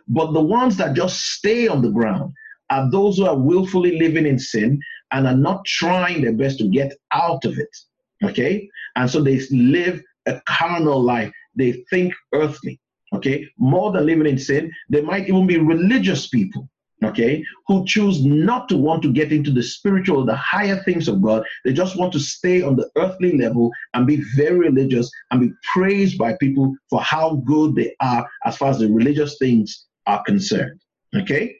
But 0.08 0.32
the 0.32 0.40
ones 0.40 0.76
that 0.76 0.94
just 0.94 1.20
stay 1.20 1.68
on 1.68 1.82
the 1.82 1.90
ground 1.90 2.32
are 2.70 2.90
those 2.90 3.16
who 3.16 3.26
are 3.26 3.36
willfully 3.36 3.98
living 3.98 4.26
in 4.26 4.38
sin 4.38 4.80
and 5.12 5.26
are 5.26 5.36
not 5.36 5.64
trying 5.64 6.22
their 6.22 6.32
best 6.32 6.58
to 6.58 6.68
get 6.68 6.92
out 7.12 7.44
of 7.44 7.58
it. 7.58 7.76
Okay? 8.24 8.68
And 8.96 9.10
so 9.10 9.22
they 9.22 9.40
live 9.50 10.02
a 10.26 10.40
carnal 10.46 11.00
life. 11.00 11.32
They 11.54 11.84
think 11.90 12.14
earthly. 12.32 12.80
Okay? 13.14 13.46
More 13.56 13.92
than 13.92 14.06
living 14.06 14.26
in 14.26 14.38
sin, 14.38 14.72
they 14.88 15.00
might 15.00 15.28
even 15.28 15.46
be 15.46 15.58
religious 15.58 16.26
people. 16.26 16.68
Okay, 17.04 17.44
who 17.66 17.84
choose 17.84 18.24
not 18.24 18.70
to 18.70 18.76
want 18.78 19.02
to 19.02 19.12
get 19.12 19.30
into 19.30 19.50
the 19.50 19.62
spiritual, 19.62 20.24
the 20.24 20.34
higher 20.34 20.82
things 20.84 21.08
of 21.08 21.20
God. 21.20 21.44
They 21.64 21.74
just 21.74 21.98
want 21.98 22.10
to 22.14 22.18
stay 22.18 22.62
on 22.62 22.74
the 22.74 22.88
earthly 22.96 23.36
level 23.36 23.70
and 23.92 24.06
be 24.06 24.22
very 24.34 24.70
religious 24.70 25.10
and 25.30 25.40
be 25.40 25.50
praised 25.74 26.16
by 26.16 26.36
people 26.40 26.74
for 26.88 27.02
how 27.02 27.42
good 27.44 27.74
they 27.74 27.94
are 28.00 28.26
as 28.46 28.56
far 28.56 28.70
as 28.70 28.78
the 28.78 28.88
religious 28.88 29.36
things 29.38 29.86
are 30.06 30.22
concerned. 30.24 30.80
Okay, 31.14 31.54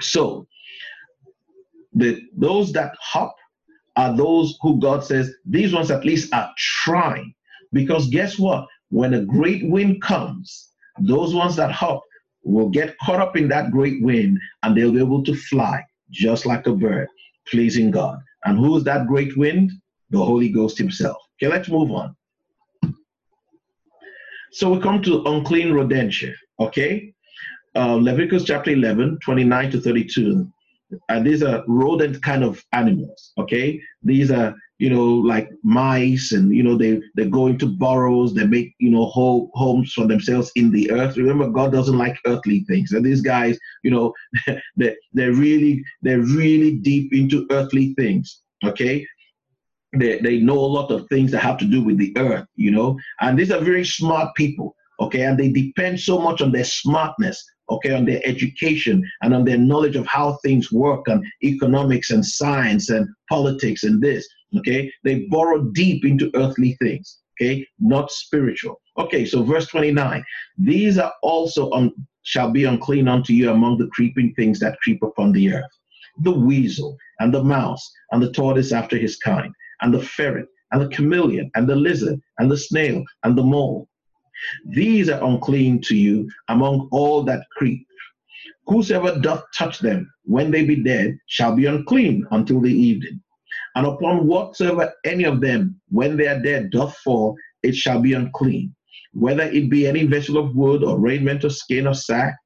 so, 0.00 0.46
the 1.94 2.20
those 2.36 2.72
that 2.72 2.94
hop 3.00 3.34
are 3.96 4.16
those 4.16 4.56
who 4.62 4.78
God 4.80 5.04
says 5.04 5.32
these 5.44 5.72
ones 5.72 5.90
at 5.90 6.04
least 6.04 6.32
are 6.32 6.50
trying. 6.56 7.34
Because 7.72 8.08
guess 8.08 8.38
what? 8.38 8.66
When 8.90 9.14
a 9.14 9.24
great 9.24 9.68
wind 9.68 10.00
comes, 10.02 10.70
those 11.00 11.34
ones 11.34 11.56
that 11.56 11.72
hop 11.72 12.02
will 12.42 12.68
get 12.68 12.96
caught 12.98 13.20
up 13.20 13.36
in 13.36 13.48
that 13.48 13.70
great 13.70 14.02
wind 14.02 14.38
and 14.62 14.76
they'll 14.76 14.92
be 14.92 15.00
able 15.00 15.22
to 15.24 15.34
fly 15.34 15.84
just 16.10 16.46
like 16.46 16.66
a 16.66 16.74
bird, 16.74 17.08
pleasing 17.46 17.90
God. 17.90 18.18
And 18.44 18.58
who 18.58 18.76
is 18.76 18.84
that 18.84 19.06
great 19.06 19.36
wind? 19.36 19.72
The 20.10 20.18
Holy 20.18 20.48
Ghost 20.48 20.78
Himself. 20.78 21.18
Okay, 21.36 21.50
let's 21.50 21.68
move 21.68 21.90
on. 21.90 22.16
So 24.52 24.72
we 24.72 24.80
come 24.80 25.02
to 25.02 25.22
unclean 25.24 25.68
rodentia. 25.68 26.32
Okay, 26.58 27.12
uh, 27.76 27.94
Leviticus 27.94 28.44
chapter 28.44 28.70
11, 28.70 29.18
29 29.22 29.70
to 29.70 29.80
32. 29.80 30.50
And 31.08 31.26
these 31.26 31.42
are 31.42 31.62
rodent 31.68 32.22
kind 32.22 32.42
of 32.42 32.64
animals, 32.72 33.32
okay? 33.38 33.80
These 34.02 34.30
are, 34.30 34.54
you 34.78 34.88
know, 34.90 35.04
like 35.04 35.50
mice 35.64 36.32
and, 36.32 36.54
you 36.54 36.62
know, 36.62 36.76
they, 36.76 37.00
they 37.16 37.26
go 37.28 37.48
into 37.48 37.66
burrows, 37.66 38.32
they 38.32 38.46
make, 38.46 38.74
you 38.78 38.90
know, 38.90 39.06
whole 39.06 39.50
homes 39.54 39.92
for 39.92 40.06
themselves 40.06 40.52
in 40.54 40.70
the 40.70 40.90
earth. 40.92 41.16
Remember, 41.16 41.48
God 41.48 41.72
doesn't 41.72 41.98
like 41.98 42.16
earthly 42.26 42.60
things. 42.68 42.92
And 42.92 43.04
these 43.04 43.20
guys, 43.20 43.58
you 43.82 43.90
know, 43.90 44.14
they, 44.76 44.94
they're 45.12 45.32
really, 45.32 45.84
they're 46.02 46.22
really 46.22 46.76
deep 46.76 47.12
into 47.12 47.46
earthly 47.50 47.94
things, 47.94 48.42
okay? 48.64 49.04
They, 49.96 50.20
they 50.20 50.38
know 50.38 50.58
a 50.58 50.74
lot 50.76 50.92
of 50.92 51.08
things 51.08 51.32
that 51.32 51.42
have 51.42 51.58
to 51.58 51.64
do 51.64 51.82
with 51.82 51.98
the 51.98 52.16
earth, 52.16 52.46
you 52.54 52.70
know, 52.70 52.98
and 53.20 53.36
these 53.36 53.50
are 53.50 53.60
very 53.60 53.84
smart 53.84 54.34
people, 54.36 54.76
okay? 55.00 55.22
And 55.22 55.36
they 55.36 55.50
depend 55.50 55.98
so 55.98 56.20
much 56.20 56.40
on 56.40 56.52
their 56.52 56.64
smartness 56.64 57.44
okay, 57.70 57.92
on 57.92 58.06
their 58.06 58.20
education 58.24 59.06
and 59.22 59.34
on 59.34 59.44
their 59.44 59.58
knowledge 59.58 59.96
of 59.96 60.06
how 60.06 60.38
things 60.42 60.72
work 60.72 61.06
and 61.06 61.22
economics 61.44 62.10
and 62.10 62.24
science 62.24 62.88
and 62.88 63.06
politics 63.28 63.84
and 63.84 64.00
this, 64.00 64.26
okay? 64.56 64.92
They 65.04 65.26
borrow 65.30 65.62
deep 65.72 66.04
into 66.04 66.30
earthly 66.34 66.76
things, 66.80 67.18
okay, 67.40 67.66
not 67.78 68.10
spiritual. 68.10 68.80
Okay, 68.98 69.24
so 69.24 69.42
verse 69.44 69.68
29 69.68 70.24
these 70.56 70.98
are 70.98 71.12
also 71.22 71.70
un- 71.70 71.92
shall 72.22 72.50
be 72.50 72.64
unclean 72.64 73.06
unto 73.06 73.32
you 73.32 73.50
among 73.50 73.78
the 73.78 73.86
creeping 73.88 74.34
things 74.34 74.58
that 74.58 74.78
creep 74.82 75.02
upon 75.02 75.32
the 75.32 75.52
earth 75.52 75.70
the 76.22 76.32
weasel 76.32 76.96
and 77.20 77.32
the 77.32 77.44
mouse 77.44 77.88
and 78.10 78.20
the 78.20 78.32
tortoise 78.32 78.72
after 78.72 78.96
his 78.96 79.16
kind, 79.18 79.54
and 79.82 79.94
the 79.94 80.02
ferret 80.02 80.48
and 80.72 80.82
the 80.82 80.88
chameleon 80.88 81.48
and 81.54 81.68
the 81.68 81.76
lizard 81.76 82.20
and 82.38 82.50
the 82.50 82.56
snail 82.56 83.04
and 83.22 83.38
the 83.38 83.42
mole 83.42 83.88
these 84.66 85.08
are 85.08 85.24
unclean 85.24 85.80
to 85.82 85.96
you 85.96 86.30
among 86.48 86.88
all 86.92 87.22
that 87.24 87.46
creep. 87.56 87.86
Whosoever 88.66 89.18
doth 89.18 89.44
touch 89.56 89.78
them 89.78 90.10
when 90.24 90.50
they 90.50 90.64
be 90.64 90.76
dead 90.76 91.18
shall 91.26 91.54
be 91.56 91.66
unclean 91.66 92.26
until 92.30 92.60
the 92.60 92.72
evening. 92.72 93.20
And 93.74 93.86
upon 93.86 94.26
whatsoever 94.26 94.92
any 95.04 95.24
of 95.24 95.40
them 95.40 95.80
when 95.88 96.16
they 96.16 96.26
are 96.26 96.42
dead 96.42 96.70
doth 96.70 96.96
fall, 96.98 97.36
it 97.62 97.74
shall 97.74 98.00
be 98.00 98.14
unclean. 98.14 98.74
Whether 99.12 99.44
it 99.44 99.70
be 99.70 99.86
any 99.86 100.04
vessel 100.04 100.38
of 100.38 100.54
wood 100.54 100.84
or 100.84 100.98
raiment 100.98 101.44
or 101.44 101.50
skin 101.50 101.86
or 101.86 101.94
sack, 101.94 102.36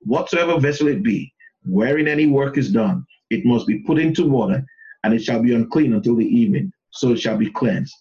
whatsoever 0.00 0.58
vessel 0.58 0.88
it 0.88 1.02
be, 1.02 1.32
wherein 1.64 2.08
any 2.08 2.26
work 2.26 2.58
is 2.58 2.70
done, 2.70 3.04
it 3.30 3.44
must 3.44 3.66
be 3.66 3.80
put 3.80 3.98
into 3.98 4.28
water, 4.28 4.64
and 5.04 5.14
it 5.14 5.22
shall 5.22 5.42
be 5.42 5.54
unclean 5.54 5.92
until 5.92 6.16
the 6.16 6.26
evening, 6.26 6.72
so 6.90 7.12
it 7.12 7.20
shall 7.20 7.36
be 7.36 7.50
cleansed. 7.50 7.94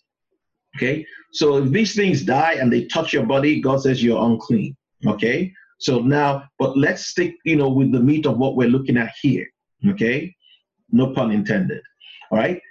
Okay, 0.75 1.05
so 1.31 1.57
if 1.57 1.71
these 1.71 1.95
things 1.95 2.23
die 2.23 2.53
and 2.53 2.71
they 2.71 2.85
touch 2.85 3.13
your 3.13 3.25
body, 3.25 3.59
God 3.59 3.81
says 3.81 4.03
you're 4.03 4.23
unclean. 4.23 4.75
Okay, 5.05 5.51
so 5.79 5.99
now, 5.99 6.43
but 6.59 6.77
let's 6.77 7.07
stick, 7.07 7.35
you 7.45 7.55
know, 7.55 7.69
with 7.69 7.91
the 7.91 7.99
meat 7.99 8.25
of 8.25 8.37
what 8.37 8.55
we're 8.55 8.69
looking 8.69 8.97
at 8.97 9.11
here. 9.21 9.47
Okay, 9.89 10.35
no 10.91 11.13
pun 11.13 11.31
intended. 11.31 11.81
All 12.31 12.37
right, 12.37 12.61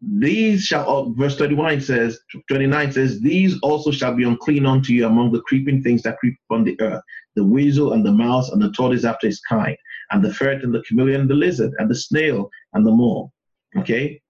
these 0.00 0.64
shall, 0.64 1.12
verse 1.16 1.36
31 1.36 1.80
says, 1.80 2.18
29 2.48 2.92
says, 2.92 3.20
these 3.20 3.58
also 3.62 3.90
shall 3.90 4.14
be 4.14 4.24
unclean 4.24 4.66
unto 4.66 4.92
you 4.92 5.06
among 5.06 5.32
the 5.32 5.40
creeping 5.42 5.82
things 5.82 6.02
that 6.02 6.18
creep 6.18 6.36
upon 6.48 6.64
the 6.64 6.78
earth 6.80 7.02
the 7.36 7.44
weasel 7.44 7.92
and 7.92 8.04
the 8.04 8.10
mouse 8.10 8.50
and 8.50 8.60
the 8.60 8.72
tortoise 8.72 9.04
after 9.04 9.28
his 9.28 9.40
kind, 9.40 9.76
and 10.10 10.24
the 10.24 10.34
ferret 10.34 10.64
and 10.64 10.74
the 10.74 10.82
chameleon 10.82 11.20
and 11.20 11.30
the 11.30 11.34
lizard 11.34 11.72
and 11.78 11.88
the 11.88 11.94
snail 11.94 12.50
and 12.72 12.84
the 12.84 12.90
mole. 12.90 13.32
Okay, 13.76 14.20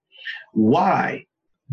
why? 0.53 1.25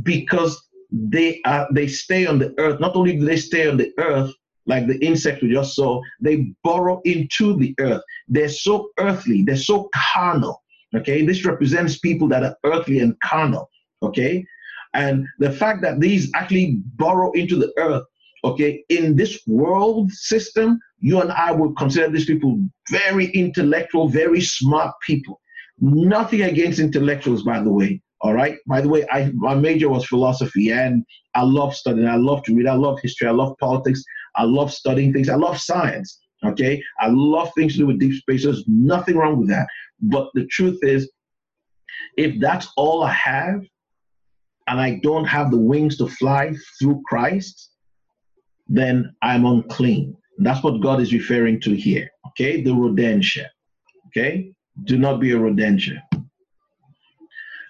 Because 0.03 0.61
they 0.91 1.41
are 1.45 1.67
they 1.71 1.87
stay 1.87 2.25
on 2.25 2.39
the 2.39 2.53
earth. 2.59 2.79
Not 2.79 2.95
only 2.95 3.17
do 3.17 3.25
they 3.25 3.37
stay 3.37 3.67
on 3.67 3.77
the 3.77 3.91
earth, 3.97 4.31
like 4.67 4.87
the 4.87 5.03
insect 5.03 5.41
we 5.41 5.51
just 5.51 5.75
saw, 5.75 6.01
they 6.21 6.53
burrow 6.63 7.01
into 7.03 7.57
the 7.57 7.75
earth. 7.79 8.03
They're 8.27 8.47
so 8.47 8.89
earthly, 8.99 9.43
they're 9.43 9.57
so 9.57 9.89
carnal. 10.13 10.62
Okay, 10.95 11.25
this 11.25 11.45
represents 11.45 11.97
people 11.97 12.27
that 12.29 12.43
are 12.43 12.55
earthly 12.65 12.99
and 12.99 13.19
carnal. 13.21 13.69
Okay, 14.01 14.45
and 14.93 15.25
the 15.39 15.51
fact 15.51 15.81
that 15.81 15.99
these 15.99 16.29
actually 16.35 16.77
burrow 16.95 17.31
into 17.31 17.55
the 17.55 17.73
earth, 17.77 18.03
okay, 18.43 18.83
in 18.89 19.15
this 19.15 19.41
world 19.47 20.11
system, 20.11 20.79
you 20.99 21.19
and 21.21 21.31
I 21.31 21.51
would 21.51 21.75
consider 21.77 22.09
these 22.09 22.25
people 22.25 22.59
very 22.89 23.27
intellectual, 23.31 24.07
very 24.07 24.41
smart 24.41 24.93
people. 25.05 25.39
Nothing 25.79 26.43
against 26.43 26.79
intellectuals, 26.79 27.43
by 27.43 27.61
the 27.61 27.71
way. 27.71 28.01
All 28.21 28.33
right. 28.33 28.57
By 28.67 28.79
the 28.79 28.87
way, 28.87 29.05
I 29.11 29.31
my 29.33 29.53
major 29.53 29.89
was 29.89 30.05
philosophy, 30.05 30.71
and 30.71 31.03
I 31.35 31.43
love 31.43 31.75
studying. 31.75 32.07
I 32.07 32.15
love 32.15 32.43
to 32.43 32.55
read. 32.55 32.67
I 32.67 32.75
love 32.75 32.99
history. 33.01 33.27
I 33.27 33.31
love 33.31 33.57
politics. 33.59 34.01
I 34.35 34.43
love 34.43 34.71
studying 34.71 35.11
things. 35.11 35.27
I 35.27 35.35
love 35.35 35.59
science. 35.59 36.19
Okay, 36.45 36.81
I 36.99 37.07
love 37.09 37.51
things 37.55 37.73
to 37.73 37.79
do 37.79 37.87
with 37.87 37.99
deep 37.99 38.13
spaces. 38.13 38.43
There's 38.43 38.65
nothing 38.67 39.17
wrong 39.17 39.39
with 39.39 39.49
that. 39.49 39.67
But 40.01 40.29
the 40.33 40.45
truth 40.47 40.79
is, 40.81 41.09
if 42.17 42.39
that's 42.39 42.67
all 42.75 43.03
I 43.03 43.11
have, 43.11 43.61
and 44.67 44.79
I 44.79 44.99
don't 45.03 45.25
have 45.25 45.51
the 45.51 45.57
wings 45.57 45.97
to 45.97 46.07
fly 46.07 46.53
through 46.79 47.01
Christ, 47.07 47.71
then 48.67 49.13
I'm 49.21 49.45
unclean. 49.45 50.15
That's 50.39 50.63
what 50.63 50.81
God 50.81 51.01
is 51.01 51.13
referring 51.13 51.59
to 51.61 51.75
here. 51.75 52.09
Okay, 52.29 52.61
the 52.61 52.71
rodentia. 52.71 53.47
Okay, 54.07 54.51
do 54.85 54.97
not 54.97 55.19
be 55.19 55.31
a 55.31 55.37
rodentia. 55.37 56.01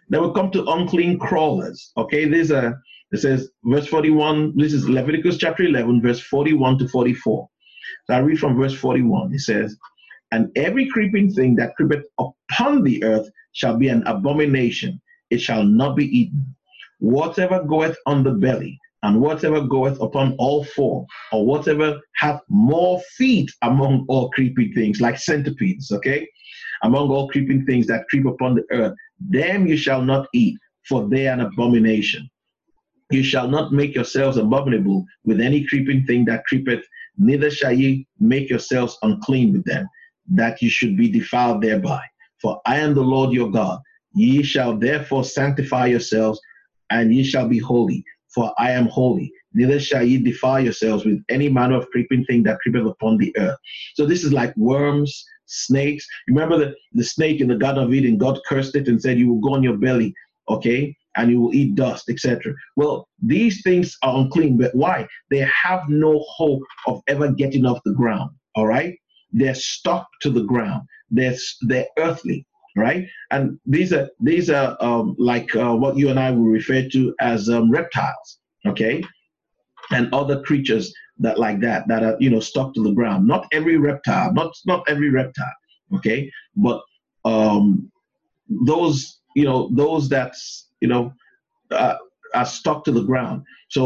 Then 0.10 0.22
we 0.22 0.34
come 0.34 0.52
to 0.52 0.66
unclean 0.66 1.20
crawlers. 1.20 1.92
Okay, 1.98 2.26
there's 2.26 2.52
a 2.52 2.68
uh, 2.68 2.72
it 3.12 3.20
says 3.20 3.50
verse 3.64 3.86
41. 3.88 4.58
This 4.58 4.74
is 4.74 4.90
Leviticus 4.90 5.38
chapter 5.38 5.64
11, 5.64 6.02
verse 6.02 6.20
41 6.20 6.80
to 6.80 6.88
44. 6.88 7.48
So 8.06 8.14
I 8.14 8.20
read 8.20 8.40
from 8.40 8.58
verse 8.58 8.74
41. 8.74 9.34
It 9.34 9.40
says, 9.40 9.78
And 10.32 10.52
every 10.56 10.88
creeping 10.90 11.32
thing 11.32 11.56
that 11.56 11.76
creepeth 11.76 12.06
upon 12.20 12.84
the 12.84 13.04
earth 13.04 13.30
shall 13.54 13.78
be 13.78 13.90
an 13.90 14.04
abomination, 14.08 15.02
it 15.30 15.40
shall 15.40 15.64
not 15.64 15.96
be 15.96 16.06
eaten. 16.06 16.56
Whatever 17.00 17.64
goeth 17.64 17.98
on 18.06 18.24
the 18.24 18.32
belly, 18.32 18.80
and 19.04 19.20
whatever 19.20 19.62
goeth 19.62 20.00
upon 20.02 20.34
all 20.40 20.64
four, 20.64 21.06
or 21.32 21.46
whatever 21.46 22.00
hath 22.16 22.40
more 22.50 23.02
feet 23.18 23.52
among 23.62 24.06
all 24.08 24.30
creeping 24.30 24.72
things, 24.74 25.02
like 25.02 25.18
centipedes, 25.18 25.92
okay? 25.92 26.28
Among 26.84 27.10
all 27.10 27.28
creeping 27.28 27.66
things 27.66 27.86
that 27.88 28.08
creep 28.10 28.26
upon 28.26 28.56
the 28.56 28.64
earth, 28.72 28.94
them 29.20 29.68
you 29.68 29.76
shall 29.76 30.02
not 30.02 30.28
eat, 30.34 30.58
for 30.88 31.08
they 31.10 31.28
are 31.28 31.34
an 31.34 31.42
abomination. 31.42 32.30
You 33.12 33.24
shall 33.24 33.48
not 33.48 33.74
make 33.74 33.94
yourselves 33.94 34.38
abominable 34.38 35.06
with 35.26 35.42
any 35.42 35.66
creeping 35.68 36.06
thing 36.06 36.26
that 36.26 36.46
creepeth, 36.46 36.84
neither 37.18 37.50
shall 37.50 37.74
ye 37.74 38.08
make 38.20 38.50
yourselves 38.50 38.98
unclean 39.02 39.54
with 39.54 39.66
them, 39.66 39.88
that 40.32 40.62
ye 40.62 40.70
should 40.70 40.98
be 40.98 41.10
defiled 41.10 41.62
thereby. 41.62 42.02
For 42.42 42.62
I 42.66 42.78
am 42.78 42.94
the 42.94 43.02
Lord 43.02 43.34
your 43.34 43.52
God. 43.52 43.80
Ye 44.14 44.44
shall 44.44 44.78
therefore 44.78 45.24
sanctify 45.24 45.88
yourselves, 45.88 46.40
and 46.90 47.14
ye 47.14 47.24
shall 47.24 47.48
be 47.48 47.60
holy, 47.60 48.04
for 48.34 48.54
I 48.58 48.72
am 48.72 48.88
holy. 48.88 49.32
Neither 49.54 49.80
shall 49.80 50.04
ye 50.04 50.18
defile 50.18 50.60
yourselves 50.60 51.06
with 51.06 51.24
any 51.30 51.50
manner 51.50 51.76
of 51.76 51.90
creeping 51.90 52.26
thing 52.26 52.44
that 52.44 52.60
creepeth 52.60 52.86
upon 52.86 53.18
the 53.18 53.36
earth. 53.38 53.58
So 53.96 54.06
this 54.06 54.24
is 54.24 54.34
like 54.34 54.56
worms, 54.58 55.26
snakes. 55.46 56.08
Remember 56.28 56.58
the, 56.58 56.76
the 56.94 57.04
snake 57.04 57.42
in 57.42 57.48
the 57.48 57.56
Garden 57.56 57.84
of 57.84 57.94
Eden, 57.94 58.18
God 58.18 58.40
cursed 58.48 58.76
it 58.76 58.88
and 58.88 59.02
said, 59.02 59.18
You 59.18 59.32
will 59.32 59.42
go 59.42 59.54
on 59.54 59.64
your 59.64 59.78
belly, 59.78 60.14
okay, 60.50 60.96
and 61.16 61.30
you 61.30 61.42
will 61.42 61.54
eat 61.54 61.76
dust, 61.76 62.10
etc. 62.10 62.54
Well, 62.76 63.08
these 63.22 63.62
things 63.64 63.98
are 64.04 64.18
unclean, 64.18 64.58
but 64.58 64.74
why? 64.76 65.08
They 65.30 65.48
have 65.64 65.88
no 65.90 66.24
hope 66.28 66.64
of 66.88 67.02
ever 67.08 67.32
getting 67.32 67.66
off 67.66 67.80
the 67.86 67.94
ground, 67.94 68.32
all 68.56 68.68
right? 68.68 68.96
They're 69.32 69.56
stuck 69.56 70.08
to 70.22 70.30
the 70.30 70.44
ground. 70.44 70.84
They're, 71.10 71.36
they're 71.62 71.88
earthly, 71.98 72.46
right? 72.76 73.06
And 73.32 73.60
these 73.66 73.94
are 73.94 74.10
these 74.20 74.50
are 74.50 74.78
um, 74.80 75.16
like 75.18 75.56
uh, 75.56 75.76
what 75.76 75.98
you 75.98 76.10
and 76.10 76.20
I 76.20 76.32
will 76.32 76.46
refer 76.46 76.88
to 76.90 77.16
as 77.20 77.50
um, 77.50 77.70
reptiles, 77.70 78.40
okay, 78.68 79.04
and 79.92 80.14
other 80.14 80.42
creatures 80.42 80.94
that 81.20 81.40
like 81.40 81.60
that 81.62 81.88
that 81.88 82.04
are 82.04 82.18
you 82.20 82.30
know 82.30 82.40
stuck 82.40 82.74
to 82.74 82.84
the 82.84 82.92
ground. 82.92 83.28
Not 83.28 83.48
every 83.52 83.78
reptile, 83.78 84.34
not 84.34 84.54
not 84.66 84.84
every 84.88 85.10
reptile, 85.10 85.54
okay, 85.96 86.32
but 86.56 86.82
um, 87.26 87.92
those 88.50 89.20
you 89.36 89.46
know 89.46 89.70
those 89.74 90.10
that's 90.10 90.70
you 90.84 90.90
know 90.92 91.04
uh, 91.82 91.96
are 92.40 92.50
stuck 92.60 92.80
to 92.86 92.92
the 92.98 93.06
ground. 93.10 93.38
So 93.76 93.84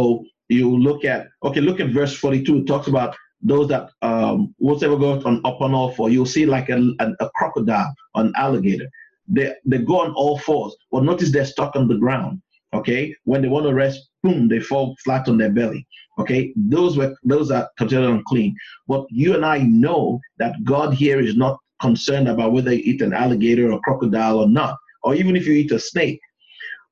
you 0.49 0.67
look 0.88 1.05
at 1.13 1.27
okay, 1.47 1.62
look 1.62 1.79
at 1.83 1.95
verse 1.99 2.13
forty-two. 2.23 2.57
It 2.60 2.67
talks 2.71 2.88
about 2.93 3.12
those 3.51 3.67
that 3.73 3.86
um, 4.01 4.38
whatever 4.57 4.97
goes 4.97 5.23
on 5.29 5.36
upon 5.51 5.73
all 5.77 5.91
four. 5.95 6.10
You'll 6.10 6.33
see 6.38 6.45
like 6.45 6.69
a, 6.69 6.79
a, 7.03 7.05
a 7.25 7.29
crocodile, 7.36 7.93
an 8.15 8.33
alligator. 8.45 8.89
They 9.27 9.53
they 9.71 9.79
go 9.79 10.01
on 10.05 10.12
all 10.21 10.38
fours. 10.39 10.75
Well, 10.91 11.03
notice 11.03 11.31
they're 11.31 11.53
stuck 11.55 11.75
on 11.75 11.88
the 11.88 12.01
ground. 12.05 12.41
Okay, 12.73 13.15
when 13.29 13.41
they 13.41 13.47
want 13.47 13.65
to 13.65 13.73
rest, 13.73 14.10
boom, 14.23 14.47
they 14.49 14.60
fall 14.60 14.95
flat 15.03 15.29
on 15.29 15.38
their 15.38 15.53
belly. 15.60 15.81
Okay, 16.19 16.53
those 16.55 16.97
were 16.97 17.12
those 17.23 17.51
are 17.51 17.69
considered 17.77 18.10
unclean. 18.10 18.55
But 18.88 19.05
you 19.10 19.36
and 19.36 19.45
I 19.45 19.60
know 19.83 20.19
that 20.39 20.53
God 20.63 20.93
here 20.93 21.19
is 21.19 21.36
not 21.36 21.55
concerned 21.79 22.27
about 22.27 22.53
whether 22.53 22.73
you 22.73 22.81
eat 22.89 23.01
an 23.01 23.13
alligator 23.13 23.71
or 23.71 23.79
crocodile 23.81 24.39
or 24.39 24.49
not, 24.49 24.75
or 25.03 25.15
even 25.15 25.36
if 25.36 25.45
you 25.47 25.53
eat 25.53 25.71
a 25.71 25.79
snake. 25.79 26.19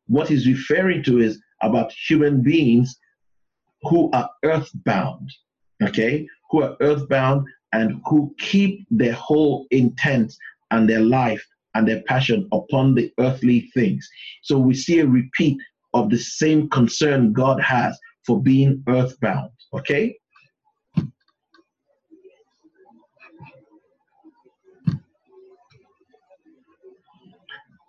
What 0.07 0.27
he's 0.29 0.47
referring 0.47 1.03
to 1.03 1.19
is 1.19 1.41
about 1.61 1.91
human 1.91 2.41
beings 2.41 2.95
who 3.83 4.09
are 4.11 4.29
earthbound. 4.43 5.29
Okay, 5.83 6.27
who 6.49 6.63
are 6.63 6.77
earthbound 6.79 7.45
and 7.73 8.01
who 8.05 8.33
keep 8.39 8.85
their 8.89 9.13
whole 9.13 9.67
intent 9.71 10.33
and 10.71 10.89
their 10.89 11.01
life 11.01 11.45
and 11.73 11.87
their 11.87 12.01
passion 12.03 12.47
upon 12.53 12.95
the 12.95 13.11
earthly 13.19 13.69
things. 13.73 14.07
So 14.41 14.57
we 14.57 14.73
see 14.73 14.99
a 14.99 15.07
repeat 15.07 15.57
of 15.93 16.09
the 16.09 16.17
same 16.17 16.69
concern 16.69 17.33
God 17.33 17.59
has 17.61 17.99
for 18.25 18.41
being 18.41 18.83
earthbound. 18.87 19.49
Okay? 19.73 20.17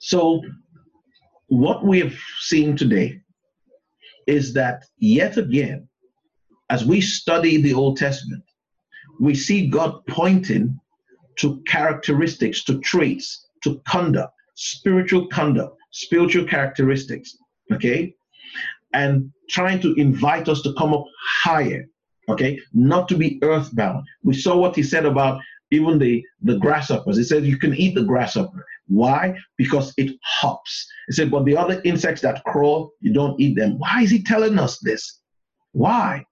So, 0.00 0.40
what 1.48 1.84
we 1.84 2.00
have 2.00 2.14
seen 2.40 2.76
today 2.76 3.20
is 4.26 4.52
that 4.54 4.84
yet 4.98 5.36
again, 5.36 5.88
as 6.70 6.84
we 6.84 7.00
study 7.00 7.62
the 7.62 7.74
Old 7.74 7.96
Testament, 7.96 8.42
we 9.20 9.34
see 9.34 9.68
God 9.68 10.00
pointing 10.08 10.78
to 11.38 11.62
characteristics, 11.66 12.64
to 12.64 12.80
traits, 12.80 13.46
to 13.62 13.80
conduct, 13.86 14.32
spiritual 14.54 15.28
conduct, 15.28 15.76
spiritual 15.92 16.44
characteristics, 16.44 17.36
okay? 17.72 18.14
And 18.92 19.30
trying 19.48 19.80
to 19.80 19.94
invite 19.94 20.48
us 20.48 20.62
to 20.62 20.74
come 20.74 20.92
up 20.92 21.04
higher, 21.42 21.86
okay? 22.28 22.58
Not 22.72 23.08
to 23.08 23.16
be 23.16 23.38
earthbound. 23.42 24.04
We 24.24 24.34
saw 24.34 24.56
what 24.56 24.74
he 24.74 24.82
said 24.82 25.06
about 25.06 25.40
even 25.70 25.98
the, 25.98 26.24
the 26.42 26.58
grasshoppers. 26.58 27.16
He 27.16 27.24
said 27.24 27.44
you 27.44 27.58
can 27.58 27.74
eat 27.74 27.94
the 27.94 28.04
grasshopper. 28.04 28.64
Why? 28.88 29.36
Because 29.58 29.92
it 29.96 30.16
hops. 30.22 30.86
He 31.08 31.14
said, 31.14 31.30
but 31.30 31.44
the 31.44 31.56
other 31.56 31.80
insects 31.84 32.22
that 32.22 32.44
crawl, 32.44 32.92
you 33.00 33.12
don't 33.12 33.40
eat 33.40 33.56
them. 33.56 33.78
Why 33.78 34.02
is 34.02 34.10
he 34.10 34.22
telling 34.22 34.58
us 34.58 34.78
this? 34.80 35.20
Why? 35.72 36.24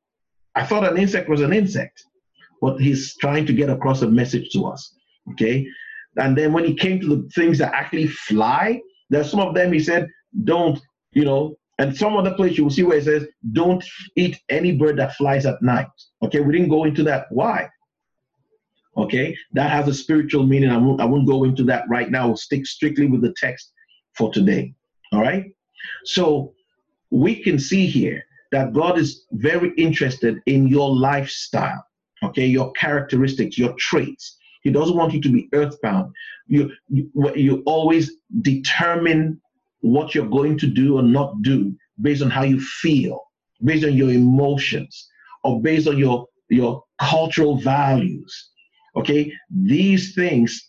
I 0.54 0.64
thought 0.64 0.88
an 0.88 0.96
insect 0.96 1.28
was 1.28 1.40
an 1.40 1.52
insect, 1.52 2.02
but 2.60 2.80
he's 2.80 3.16
trying 3.16 3.46
to 3.46 3.52
get 3.52 3.70
across 3.70 4.02
a 4.02 4.08
message 4.08 4.50
to 4.50 4.66
us. 4.66 4.94
Okay. 5.32 5.66
And 6.16 6.38
then 6.38 6.52
when 6.52 6.64
he 6.64 6.74
came 6.74 7.00
to 7.00 7.08
the 7.08 7.28
things 7.34 7.58
that 7.58 7.74
actually 7.74 8.06
fly, 8.06 8.80
there's 9.10 9.30
some 9.30 9.40
of 9.40 9.54
them 9.54 9.72
he 9.72 9.80
said, 9.80 10.08
don't, 10.44 10.80
you 11.12 11.24
know, 11.24 11.56
and 11.78 11.96
some 11.96 12.16
other 12.16 12.34
place 12.34 12.56
you 12.56 12.64
will 12.64 12.70
see 12.70 12.84
where 12.84 12.98
it 12.98 13.04
says, 13.04 13.26
don't 13.52 13.84
eat 14.16 14.40
any 14.48 14.72
bird 14.72 14.96
that 14.98 15.16
flies 15.16 15.44
at 15.44 15.60
night. 15.60 15.88
Okay, 16.22 16.38
we 16.38 16.52
didn't 16.52 16.68
go 16.68 16.84
into 16.84 17.02
that. 17.02 17.26
Why? 17.30 17.68
Okay, 18.96 19.36
that 19.52 19.70
has 19.70 19.88
a 19.88 19.94
spiritual 19.94 20.46
meaning. 20.46 20.70
I 20.70 20.76
won't, 20.76 21.00
I 21.00 21.04
won't 21.04 21.26
go 21.26 21.44
into 21.44 21.64
that 21.64 21.84
right 21.88 22.10
now. 22.10 22.28
We'll 22.28 22.36
stick 22.36 22.64
strictly 22.66 23.06
with 23.06 23.22
the 23.22 23.34
text 23.36 23.72
for 24.12 24.32
today. 24.32 24.72
All 25.12 25.20
right. 25.20 25.52
So 26.04 26.54
we 27.10 27.42
can 27.42 27.58
see 27.58 27.86
here 27.86 28.24
that 28.52 28.72
God 28.72 28.98
is 28.98 29.24
very 29.32 29.72
interested 29.76 30.38
in 30.46 30.68
your 30.68 30.94
lifestyle, 30.94 31.84
okay, 32.22 32.46
your 32.46 32.70
characteristics, 32.72 33.58
your 33.58 33.74
traits. 33.78 34.36
He 34.62 34.70
doesn't 34.70 34.96
want 34.96 35.12
you 35.12 35.20
to 35.22 35.28
be 35.28 35.48
earthbound. 35.52 36.14
You, 36.46 36.70
you, 36.88 37.10
you 37.34 37.62
always 37.66 38.12
determine 38.42 39.40
what 39.80 40.14
you're 40.14 40.28
going 40.28 40.56
to 40.58 40.66
do 40.66 40.98
or 40.98 41.02
not 41.02 41.42
do 41.42 41.74
based 42.00 42.22
on 42.22 42.30
how 42.30 42.42
you 42.42 42.60
feel, 42.60 43.20
based 43.62 43.84
on 43.84 43.94
your 43.94 44.10
emotions, 44.10 45.08
or 45.42 45.60
based 45.60 45.86
on 45.86 45.98
your, 45.98 46.26
your 46.48 46.82
cultural 47.00 47.58
values. 47.58 48.50
Okay, 48.96 49.32
these 49.50 50.14
things 50.14 50.68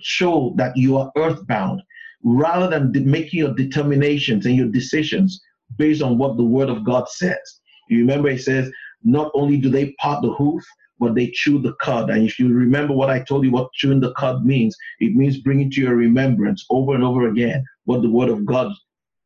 show 0.00 0.54
that 0.56 0.76
you 0.76 0.96
are 0.96 1.10
earthbound 1.16 1.82
rather 2.22 2.68
than 2.68 2.92
making 3.08 3.40
your 3.40 3.54
determinations 3.54 4.46
and 4.46 4.56
your 4.56 4.68
decisions 4.68 5.40
based 5.76 6.02
on 6.02 6.18
what 6.18 6.36
the 6.36 6.44
word 6.44 6.68
of 6.68 6.84
God 6.84 7.08
says. 7.08 7.60
You 7.88 7.98
remember 7.98 8.28
it 8.28 8.42
says, 8.42 8.70
not 9.04 9.30
only 9.34 9.58
do 9.58 9.70
they 9.70 9.92
part 10.00 10.22
the 10.22 10.32
hoof, 10.32 10.64
but 10.98 11.14
they 11.14 11.30
chew 11.30 11.60
the 11.60 11.74
cud. 11.74 12.10
And 12.10 12.24
if 12.24 12.38
you 12.38 12.52
remember 12.52 12.92
what 12.92 13.10
I 13.10 13.20
told 13.20 13.44
you, 13.44 13.52
what 13.52 13.72
chewing 13.72 14.00
the 14.00 14.12
cud 14.14 14.44
means, 14.44 14.76
it 14.98 15.14
means 15.14 15.38
bringing 15.38 15.70
to 15.72 15.80
your 15.80 15.94
remembrance 15.94 16.66
over 16.70 16.94
and 16.94 17.04
over 17.04 17.28
again 17.28 17.64
what 17.84 18.02
the 18.02 18.10
word 18.10 18.28
of 18.28 18.44
God 18.44 18.72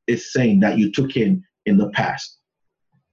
is 0.07 0.33
saying 0.33 0.61
that 0.61 0.79
you 0.79 0.93
took 0.93 1.17
in 1.17 1.43
in 1.67 1.79
the 1.79 1.89
past. 1.91 2.39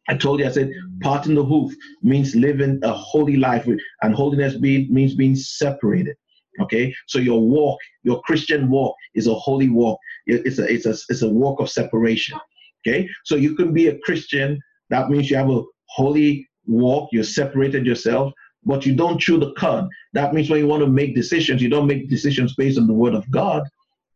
I 0.10 0.18
told 0.18 0.40
you, 0.40 0.48
I 0.48 0.52
said, 0.52 0.72
parting 1.02 1.36
the 1.36 1.46
hoof 1.46 1.72
means 2.02 2.36
living 2.36 2.80
a 2.84 2.92
holy 2.92 3.38
life, 3.38 3.68
and 4.02 4.16
holiness 4.16 4.60
means 4.60 5.16
being 5.16 5.36
separated. 5.36 6.16
Okay, 6.62 6.94
so 7.08 7.20
your 7.20 7.40
walk, 7.40 7.80
your 8.04 8.22
Christian 8.24 8.70
walk, 8.70 8.96
is 9.14 9.28
a 9.28 9.34
holy 9.34 9.70
walk. 9.70 9.98
It's 10.26 10.60
a 10.60 10.66
it's 10.66 10.86
a 10.86 10.96
it's 11.10 11.22
a 11.22 11.30
walk 11.30 11.62
of 11.62 11.70
separation. 11.70 12.38
Okay, 12.82 13.08
so 13.24 13.36
you 13.36 13.56
can 13.56 13.72
be 13.72 13.88
a 13.88 14.00
Christian. 14.00 14.60
That 14.90 15.10
means 15.10 15.30
you 15.30 15.38
have 15.38 15.50
a 15.50 15.62
holy 15.86 16.50
walk. 16.66 17.10
You're 17.12 17.24
separated 17.24 17.86
yourself, 17.86 18.34
but 18.66 18.86
you 18.86 18.96
don't 18.96 19.22
chew 19.22 19.40
the 19.40 19.54
cud. 19.54 19.88
That 20.14 20.34
means 20.34 20.50
when 20.50 20.60
you 20.60 20.68
want 20.68 20.84
to 20.84 20.90
make 20.90 21.16
decisions, 21.16 21.62
you 21.62 21.70
don't 21.70 21.88
make 21.88 22.10
decisions 22.10 22.56
based 22.56 22.80
on 22.80 22.88
the 22.88 22.94
word 22.94 23.14
of 23.14 23.30
God. 23.32 23.64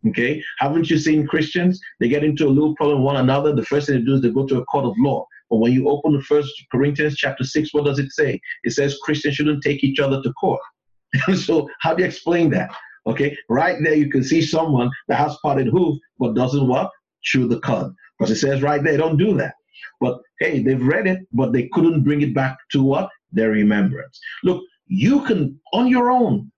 Okay. 0.09 0.43
Haven't 0.59 0.89
you 0.89 0.97
seen 0.97 1.27
Christians? 1.27 1.79
They 1.99 2.09
get 2.09 2.25
into 2.25 2.45
a 2.47 2.49
little 2.49 2.75
problem 2.75 2.99
with 2.99 3.05
one 3.05 3.17
another. 3.17 3.55
The 3.55 3.63
first 3.63 3.87
thing 3.87 3.99
they 3.99 4.05
do 4.05 4.15
is 4.15 4.21
they 4.21 4.31
go 4.31 4.45
to 4.47 4.59
a 4.59 4.65
court 4.65 4.85
of 4.85 4.95
law. 4.97 5.25
But 5.53 5.59
when 5.59 5.71
you 5.71 5.87
open 5.87 6.13
the 6.13 6.21
first 6.23 6.51
Corinthians 6.71 7.15
chapter 7.15 7.43
six, 7.43 7.75
what 7.75 7.85
does 7.85 7.99
it 7.99 8.11
say? 8.11 8.41
It 8.63 8.71
says 8.71 8.97
Christians 9.03 9.35
shouldn't 9.35 9.61
take 9.61 9.83
each 9.83 9.99
other 9.99 10.19
to 10.23 10.33
court. 10.33 10.59
so 11.35 11.69
how 11.79 11.93
do 11.93 12.01
you 12.01 12.07
explain 12.07 12.49
that? 12.49 12.71
Okay, 13.05 13.37
right 13.49 13.77
there 13.83 13.93
you 13.93 14.09
can 14.09 14.23
see 14.23 14.41
someone 14.41 14.89
that 15.09 15.19
has 15.19 15.37
parted 15.43 15.67
hoof 15.67 15.99
but 16.17 16.33
doesn't 16.33 16.67
what? 16.67 16.89
Chew 17.21 17.47
the 17.47 17.59
cud. 17.59 17.93
Because 18.17 18.31
it 18.31 18.37
says 18.37 18.63
right 18.63 18.83
there, 18.83 18.97
don't 18.97 19.15
do 19.15 19.37
that. 19.37 19.53
But 20.01 20.21
hey, 20.39 20.63
they've 20.63 20.83
read 20.83 21.05
it, 21.05 21.19
but 21.31 21.53
they 21.53 21.69
couldn't 21.71 22.01
bring 22.01 22.23
it 22.23 22.33
back 22.33 22.57
to 22.71 22.81
what? 22.81 23.11
Their 23.31 23.51
remembrance. 23.51 24.19
Look, 24.43 24.63
you 24.87 25.21
can 25.21 25.59
on 25.71 25.87
your 25.87 26.09
own 26.09 26.51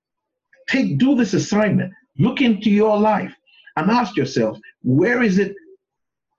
take 0.69 0.99
do 0.99 1.15
this 1.15 1.33
assignment. 1.33 1.91
Look 2.17 2.39
into 2.39 2.69
your 2.69 2.97
life 2.97 3.35
and 3.75 3.91
ask 3.91 4.15
yourself, 4.15 4.57
where 4.83 5.21
is 5.21 5.37
it 5.37 5.53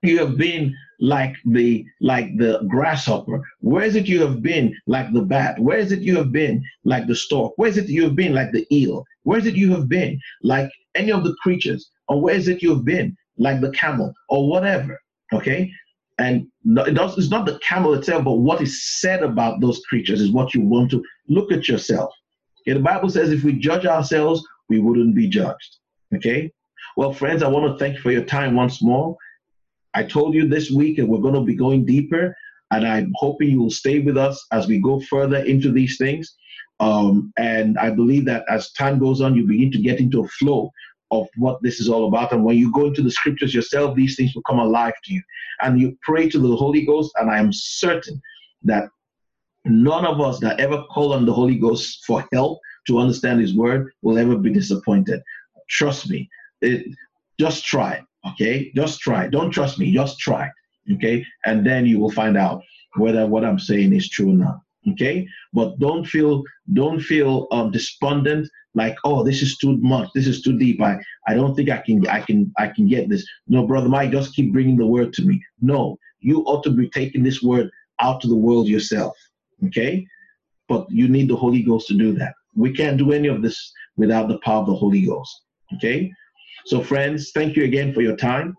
you 0.01 0.17
have 0.17 0.37
been 0.37 0.73
like 0.99 1.35
the 1.45 1.85
like 2.01 2.37
the 2.37 2.65
grasshopper? 2.67 3.41
Where 3.59 3.83
is 3.83 3.95
it 3.95 4.07
you 4.07 4.21
have 4.21 4.41
been 4.41 4.75
like 4.87 5.13
the 5.13 5.21
bat? 5.21 5.59
Where 5.59 5.77
is 5.77 5.91
it 5.91 5.99
you 5.99 6.15
have 6.17 6.31
been 6.31 6.63
like 6.83 7.07
the 7.07 7.15
stork? 7.15 7.53
Where 7.57 7.69
is 7.69 7.77
it 7.77 7.89
you 7.89 8.03
have 8.03 8.15
been 8.15 8.33
like 8.33 8.51
the 8.51 8.65
eel? 8.71 9.03
Where 9.23 9.39
is 9.39 9.45
it 9.45 9.55
you 9.55 9.71
have 9.71 9.87
been 9.87 10.19
like 10.43 10.69
any 10.95 11.11
of 11.11 11.23
the 11.23 11.35
creatures? 11.41 11.91
Or 12.07 12.21
where 12.21 12.35
is 12.35 12.47
it 12.47 12.61
you 12.61 12.73
have 12.73 12.85
been 12.85 13.15
like 13.37 13.61
the 13.61 13.71
camel 13.71 14.13
or 14.29 14.49
whatever? 14.49 14.99
Okay. 15.33 15.71
And 16.19 16.47
it 16.65 16.95
does, 16.95 17.15
it's 17.17 17.29
not 17.29 17.45
the 17.45 17.59
camel 17.59 17.93
itself, 17.93 18.23
but 18.23 18.37
what 18.37 18.59
is 18.59 18.99
said 18.99 19.21
about 19.21 19.61
those 19.61 19.79
creatures 19.81 20.19
is 20.19 20.31
what 20.31 20.53
you 20.55 20.61
want 20.61 20.89
to 20.91 21.03
look 21.27 21.51
at 21.51 21.67
yourself. 21.67 22.11
Okay, 22.61 22.73
the 22.73 22.83
Bible 22.83 23.09
says 23.09 23.31
if 23.31 23.43
we 23.43 23.53
judge 23.53 23.85
ourselves, 23.85 24.43
we 24.67 24.79
wouldn't 24.79 25.15
be 25.15 25.29
judged. 25.29 25.77
Okay. 26.15 26.51
Well, 26.95 27.13
friends, 27.13 27.43
I 27.43 27.47
want 27.47 27.71
to 27.71 27.77
thank 27.77 27.95
you 27.95 28.01
for 28.01 28.11
your 28.11 28.23
time 28.23 28.55
once 28.55 28.81
more. 28.81 29.15
I 29.97 30.03
told 30.03 30.35
you 30.35 30.47
this 30.47 30.69
week 30.69 30.99
and 30.99 31.07
we're 31.09 31.25
going 31.27 31.33
to 31.33 31.41
be 31.41 31.55
going 31.55 31.83
deeper, 31.83 32.37
and 32.69 32.87
I'm 32.87 33.11
hoping 33.15 33.49
you 33.49 33.61
will 33.63 33.71
stay 33.71 33.97
with 33.97 34.15
us 34.15 34.45
as 34.51 34.67
we 34.67 34.79
go 34.79 34.99
further 34.99 35.37
into 35.37 35.71
these 35.71 35.97
things. 35.97 36.35
Um, 36.79 37.33
and 37.39 37.79
I 37.79 37.89
believe 37.89 38.25
that 38.25 38.45
as 38.47 38.71
time 38.73 38.99
goes 38.99 39.21
on, 39.21 39.33
you 39.33 39.47
begin 39.47 39.71
to 39.71 39.81
get 39.81 39.99
into 39.99 40.23
a 40.23 40.27
flow 40.27 40.71
of 41.09 41.27
what 41.35 41.63
this 41.63 41.79
is 41.79 41.89
all 41.89 42.07
about. 42.07 42.31
And 42.31 42.43
when 42.43 42.57
you 42.57 42.71
go 42.71 42.85
into 42.85 43.01
the 43.01 43.09
scriptures 43.09 43.55
yourself, 43.55 43.95
these 43.95 44.15
things 44.15 44.35
will 44.35 44.43
come 44.43 44.59
alive 44.59 44.93
to 45.05 45.13
you. 45.15 45.23
And 45.63 45.81
you 45.81 45.97
pray 46.03 46.29
to 46.29 46.37
the 46.37 46.55
Holy 46.55 46.85
Ghost, 46.85 47.11
and 47.19 47.31
I 47.31 47.39
am 47.39 47.51
certain 47.51 48.21
that 48.65 48.89
none 49.65 50.05
of 50.05 50.21
us 50.21 50.39
that 50.41 50.59
ever 50.59 50.83
call 50.91 51.13
on 51.13 51.25
the 51.25 51.33
Holy 51.33 51.55
Ghost 51.55 52.05
for 52.05 52.23
help 52.31 52.59
to 52.85 52.99
understand 52.99 53.41
His 53.41 53.55
word 53.55 53.91
will 54.03 54.19
ever 54.19 54.37
be 54.37 54.53
disappointed. 54.53 55.23
Trust 55.69 56.07
me. 56.11 56.29
It, 56.61 56.85
just 57.39 57.65
try. 57.65 58.03
Okay, 58.31 58.71
just 58.75 58.99
try. 58.99 59.27
Don't 59.27 59.51
trust 59.51 59.79
me. 59.79 59.91
Just 59.93 60.19
try. 60.19 60.49
Okay, 60.93 61.25
and 61.45 61.65
then 61.65 61.85
you 61.85 61.99
will 61.99 62.11
find 62.11 62.37
out 62.37 62.61
whether 62.95 63.25
what 63.25 63.43
I'm 63.43 63.59
saying 63.59 63.93
is 63.93 64.09
true 64.09 64.31
or 64.31 64.35
not. 64.35 64.59
Okay, 64.91 65.27
but 65.53 65.77
don't 65.79 66.05
feel 66.05 66.43
don't 66.73 66.99
feel 66.99 67.47
um, 67.51 67.71
despondent. 67.71 68.49
Like, 68.73 68.95
oh, 69.03 69.23
this 69.23 69.41
is 69.41 69.57
too 69.57 69.77
much. 69.77 70.09
This 70.13 70.27
is 70.27 70.41
too 70.41 70.57
deep. 70.57 70.81
I 70.81 70.97
I 71.27 71.33
don't 71.33 71.55
think 71.55 71.69
I 71.69 71.79
can 71.79 72.07
I 72.07 72.21
can 72.21 72.51
I 72.57 72.67
can 72.67 72.87
get 72.87 73.09
this. 73.09 73.27
No, 73.47 73.65
brother 73.65 73.89
Mike, 73.89 74.11
just 74.11 74.35
keep 74.35 74.53
bringing 74.53 74.77
the 74.77 74.85
word 74.85 75.13
to 75.13 75.23
me. 75.23 75.43
No, 75.61 75.97
you 76.19 76.41
ought 76.43 76.63
to 76.63 76.71
be 76.71 76.89
taking 76.89 77.23
this 77.23 77.41
word 77.41 77.69
out 77.99 78.21
to 78.21 78.27
the 78.27 78.35
world 78.35 78.67
yourself. 78.67 79.15
Okay, 79.65 80.05
but 80.67 80.85
you 80.89 81.07
need 81.07 81.29
the 81.29 81.35
Holy 81.35 81.63
Ghost 81.63 81.87
to 81.87 81.95
do 81.95 82.13
that. 82.13 82.33
We 82.55 82.71
can't 82.71 82.97
do 82.97 83.11
any 83.11 83.27
of 83.27 83.41
this 83.41 83.73
without 83.97 84.29
the 84.29 84.39
power 84.39 84.61
of 84.61 84.67
the 84.67 84.75
Holy 84.75 85.05
Ghost. 85.05 85.41
Okay, 85.75 86.11
so, 86.67 86.81
friends, 86.81 87.31
thank 87.31 87.55
you 87.55 87.63
again 87.63 87.93
for 87.93 88.01
your 88.01 88.17
time. 88.17 88.53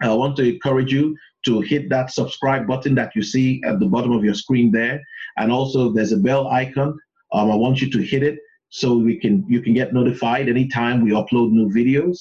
I 0.00 0.14
want 0.14 0.36
to 0.36 0.54
encourage 0.54 0.92
you 0.92 1.16
to 1.46 1.60
hit 1.62 1.88
that 1.90 2.12
subscribe 2.12 2.64
button 2.68 2.94
that 2.94 3.10
you 3.16 3.24
see 3.24 3.60
at 3.66 3.80
the 3.80 3.86
bottom 3.86 4.12
of 4.12 4.24
your 4.24 4.34
screen 4.34 4.70
there. 4.70 5.02
And 5.36 5.50
also, 5.50 5.90
there's 5.90 6.12
a 6.12 6.16
bell 6.16 6.46
icon. 6.46 6.96
Um, 7.32 7.50
I 7.50 7.56
want 7.56 7.80
you 7.80 7.90
to 7.90 7.98
hit 7.98 8.22
it 8.22 8.38
so 8.68 8.96
we 8.96 9.18
can 9.18 9.44
you 9.48 9.60
can 9.60 9.74
get 9.74 9.92
notified 9.92 10.48
anytime 10.48 11.02
we 11.02 11.10
upload 11.10 11.50
new 11.50 11.68
videos. 11.70 12.18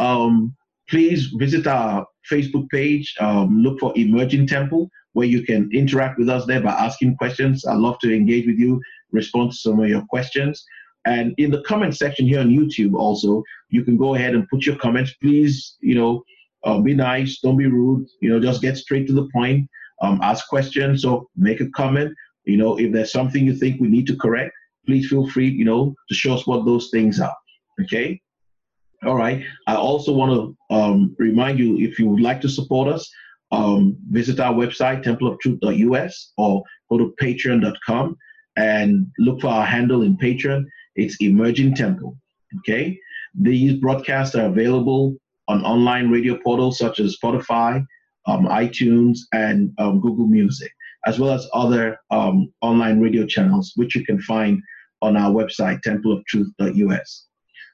Um, 0.00 0.56
please 0.88 1.26
visit 1.38 1.68
our 1.68 2.04
Facebook 2.28 2.68
page. 2.70 3.14
Um, 3.20 3.62
look 3.62 3.78
for 3.78 3.92
Emerging 3.94 4.48
Temple, 4.48 4.90
where 5.12 5.28
you 5.28 5.44
can 5.44 5.70
interact 5.72 6.18
with 6.18 6.28
us 6.28 6.44
there 6.46 6.60
by 6.60 6.72
asking 6.72 7.18
questions. 7.18 7.64
I'd 7.64 7.76
love 7.76 8.00
to 8.00 8.12
engage 8.12 8.48
with 8.48 8.58
you, 8.58 8.82
respond 9.12 9.52
to 9.52 9.56
some 9.56 9.78
of 9.78 9.88
your 9.88 10.02
questions. 10.10 10.64
And 11.06 11.34
in 11.38 11.50
the 11.50 11.62
comment 11.62 11.96
section 11.96 12.26
here 12.26 12.40
on 12.40 12.48
YouTube, 12.48 12.94
also, 12.94 13.42
you 13.70 13.84
can 13.84 13.96
go 13.96 14.14
ahead 14.14 14.34
and 14.34 14.48
put 14.48 14.66
your 14.66 14.76
comments. 14.76 15.14
Please, 15.22 15.76
you 15.80 15.94
know, 15.94 16.22
uh, 16.64 16.78
be 16.80 16.94
nice, 16.94 17.38
don't 17.40 17.56
be 17.56 17.66
rude. 17.66 18.06
You 18.20 18.30
know, 18.30 18.40
just 18.40 18.60
get 18.60 18.76
straight 18.76 19.06
to 19.06 19.14
the 19.14 19.28
point. 19.32 19.68
Um, 20.02 20.20
ask 20.22 20.46
questions. 20.48 21.02
So 21.02 21.28
make 21.36 21.60
a 21.60 21.70
comment. 21.70 22.12
You 22.44 22.56
know, 22.56 22.78
if 22.78 22.92
there's 22.92 23.12
something 23.12 23.44
you 23.44 23.54
think 23.54 23.80
we 23.80 23.88
need 23.88 24.06
to 24.08 24.16
correct, 24.16 24.52
please 24.86 25.08
feel 25.08 25.28
free, 25.28 25.48
you 25.48 25.64
know, 25.64 25.94
to 26.08 26.14
show 26.14 26.34
us 26.34 26.46
what 26.46 26.64
those 26.64 26.90
things 26.90 27.20
are. 27.20 27.34
Okay. 27.82 28.20
All 29.06 29.16
right. 29.16 29.42
I 29.66 29.76
also 29.76 30.12
want 30.12 30.32
to 30.32 30.74
um, 30.74 31.16
remind 31.18 31.58
you 31.58 31.78
if 31.78 31.98
you 31.98 32.08
would 32.08 32.20
like 32.20 32.40
to 32.42 32.48
support 32.48 32.88
us, 32.88 33.10
um, 33.52 33.96
visit 34.10 34.40
our 34.40 34.52
website, 34.52 35.02
templeoftruth.us, 35.02 36.32
or 36.36 36.62
go 36.90 36.98
to 36.98 37.14
patreon.com 37.20 38.16
and 38.56 39.06
look 39.18 39.40
for 39.40 39.48
our 39.48 39.64
handle 39.64 40.02
in 40.02 40.16
Patreon. 40.16 40.64
It's 40.96 41.16
Emerging 41.20 41.74
Temple. 41.74 42.16
Okay. 42.58 42.98
These 43.34 43.74
broadcasts 43.74 44.34
are 44.34 44.46
available 44.46 45.16
on 45.48 45.64
online 45.64 46.10
radio 46.10 46.38
portals 46.42 46.78
such 46.78 47.00
as 47.00 47.16
Spotify, 47.22 47.84
um, 48.26 48.46
iTunes, 48.46 49.18
and 49.32 49.72
um, 49.78 50.00
Google 50.00 50.26
Music, 50.26 50.70
as 51.06 51.18
well 51.18 51.32
as 51.32 51.48
other 51.52 51.98
um, 52.10 52.52
online 52.60 53.00
radio 53.00 53.26
channels, 53.26 53.72
which 53.76 53.94
you 53.94 54.04
can 54.04 54.20
find 54.22 54.60
on 55.02 55.16
our 55.16 55.32
website, 55.32 55.80
templeoftruth.us. 55.82 57.26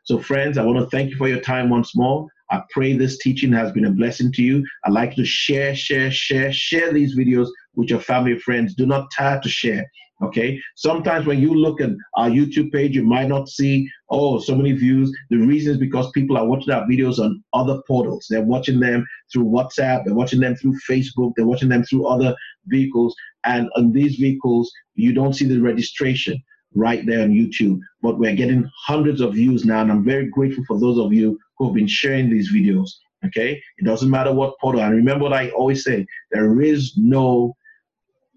So, 0.04 0.18
friends, 0.18 0.56
I 0.56 0.64
want 0.64 0.78
to 0.78 0.86
thank 0.86 1.10
you 1.10 1.16
for 1.16 1.28
your 1.28 1.40
time 1.40 1.68
once 1.68 1.96
more. 1.96 2.28
I 2.50 2.62
pray 2.70 2.96
this 2.96 3.18
teaching 3.18 3.52
has 3.52 3.72
been 3.72 3.86
a 3.86 3.90
blessing 3.90 4.32
to 4.32 4.42
you. 4.42 4.64
I'd 4.84 4.92
like 4.92 5.14
to 5.16 5.24
share, 5.24 5.74
share, 5.74 6.10
share, 6.10 6.52
share 6.52 6.92
these 6.92 7.16
videos 7.16 7.48
with 7.74 7.90
your 7.90 8.00
family 8.00 8.38
friends. 8.38 8.74
Do 8.74 8.86
not 8.86 9.10
tire 9.16 9.40
to 9.40 9.48
share. 9.48 9.84
Okay. 10.22 10.58
Sometimes 10.76 11.26
when 11.26 11.40
you 11.40 11.52
look 11.52 11.80
at 11.80 11.90
our 12.14 12.30
YouTube 12.30 12.72
page, 12.72 12.96
you 12.96 13.04
might 13.04 13.28
not 13.28 13.48
see, 13.48 13.86
oh, 14.08 14.38
so 14.38 14.54
many 14.54 14.72
views. 14.72 15.14
The 15.28 15.36
reason 15.36 15.72
is 15.72 15.78
because 15.78 16.10
people 16.12 16.38
are 16.38 16.46
watching 16.46 16.72
our 16.72 16.86
videos 16.86 17.18
on 17.18 17.42
other 17.52 17.82
portals. 17.86 18.26
They're 18.30 18.42
watching 18.42 18.80
them 18.80 19.06
through 19.30 19.44
WhatsApp, 19.44 20.04
they're 20.04 20.14
watching 20.14 20.40
them 20.40 20.56
through 20.56 20.78
Facebook, 20.88 21.32
they're 21.36 21.46
watching 21.46 21.68
them 21.68 21.84
through 21.84 22.06
other 22.06 22.34
vehicles. 22.66 23.14
And 23.44 23.68
on 23.76 23.92
these 23.92 24.16
vehicles, 24.16 24.72
you 24.94 25.12
don't 25.12 25.34
see 25.34 25.44
the 25.44 25.60
registration 25.60 26.42
right 26.74 27.04
there 27.04 27.22
on 27.22 27.30
YouTube. 27.30 27.80
But 28.00 28.18
we're 28.18 28.36
getting 28.36 28.70
hundreds 28.86 29.20
of 29.20 29.34
views 29.34 29.66
now, 29.66 29.82
and 29.82 29.92
I'm 29.92 30.04
very 30.04 30.30
grateful 30.30 30.64
for 30.66 30.80
those 30.80 30.98
of 30.98 31.12
you 31.12 31.38
who 31.58 31.66
have 31.66 31.74
been 31.74 31.86
sharing 31.86 32.30
these 32.30 32.52
videos. 32.52 32.90
Okay. 33.24 33.60
It 33.78 33.84
doesn't 33.84 34.10
matter 34.10 34.32
what 34.32 34.58
portal. 34.60 34.82
And 34.82 34.94
remember 34.94 35.24
what 35.24 35.32
I 35.32 35.50
always 35.50 35.84
say 35.84 36.06
there 36.30 36.60
is 36.60 36.94
no 36.96 37.56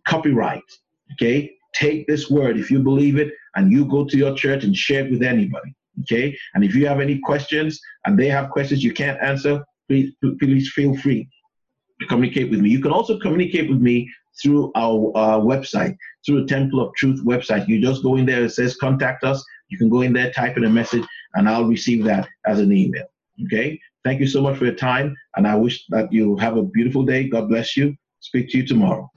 copyright. 0.07 0.63
Okay 1.13 1.51
take 1.73 2.07
this 2.07 2.29
word 2.29 2.57
if 2.57 2.71
you 2.71 2.79
believe 2.79 3.17
it 3.17 3.31
and 3.55 3.71
you 3.71 3.85
go 3.85 4.05
to 4.05 4.17
your 4.17 4.35
church 4.35 4.63
and 4.63 4.75
share 4.75 5.05
it 5.05 5.11
with 5.11 5.23
anybody 5.23 5.73
okay 6.01 6.35
and 6.53 6.63
if 6.63 6.75
you 6.75 6.87
have 6.87 6.99
any 6.99 7.19
questions 7.19 7.79
and 8.05 8.17
they 8.17 8.27
have 8.27 8.49
questions 8.49 8.83
you 8.83 8.93
can't 8.93 9.21
answer 9.21 9.63
please 9.87 10.13
please 10.39 10.71
feel 10.71 10.95
free 10.97 11.27
to 11.99 12.07
communicate 12.07 12.49
with 12.49 12.59
me 12.59 12.69
you 12.69 12.81
can 12.81 12.91
also 12.91 13.19
communicate 13.19 13.69
with 13.69 13.79
me 13.79 14.09
through 14.41 14.71
our 14.75 15.11
uh, 15.15 15.37
website 15.39 15.95
through 16.25 16.41
the 16.41 16.47
temple 16.47 16.79
of 16.79 16.93
truth 16.95 17.23
website 17.25 17.67
you 17.67 17.81
just 17.81 18.03
go 18.03 18.15
in 18.15 18.25
there 18.25 18.45
it 18.45 18.51
says 18.51 18.75
contact 18.77 19.23
us 19.23 19.43
you 19.69 19.77
can 19.77 19.89
go 19.89 20.01
in 20.01 20.13
there 20.13 20.31
type 20.31 20.57
in 20.57 20.65
a 20.65 20.69
message 20.69 21.05
and 21.35 21.47
i'll 21.49 21.65
receive 21.65 22.03
that 22.03 22.27
as 22.45 22.59
an 22.59 22.71
email 22.71 23.05
okay? 23.45 23.79
Thank 24.03 24.19
you 24.21 24.27
so 24.27 24.41
much 24.41 24.57
for 24.57 24.65
your 24.65 24.75
time 24.75 25.15
and 25.35 25.47
i 25.47 25.55
wish 25.55 25.85
that 25.89 26.11
you 26.11 26.35
have 26.37 26.57
a 26.57 26.63
beautiful 26.63 27.03
day. 27.03 27.27
God 27.27 27.49
bless 27.49 27.75
you. 27.75 27.95
Speak 28.21 28.49
to 28.49 28.57
you 28.57 28.65
tomorrow 28.65 29.09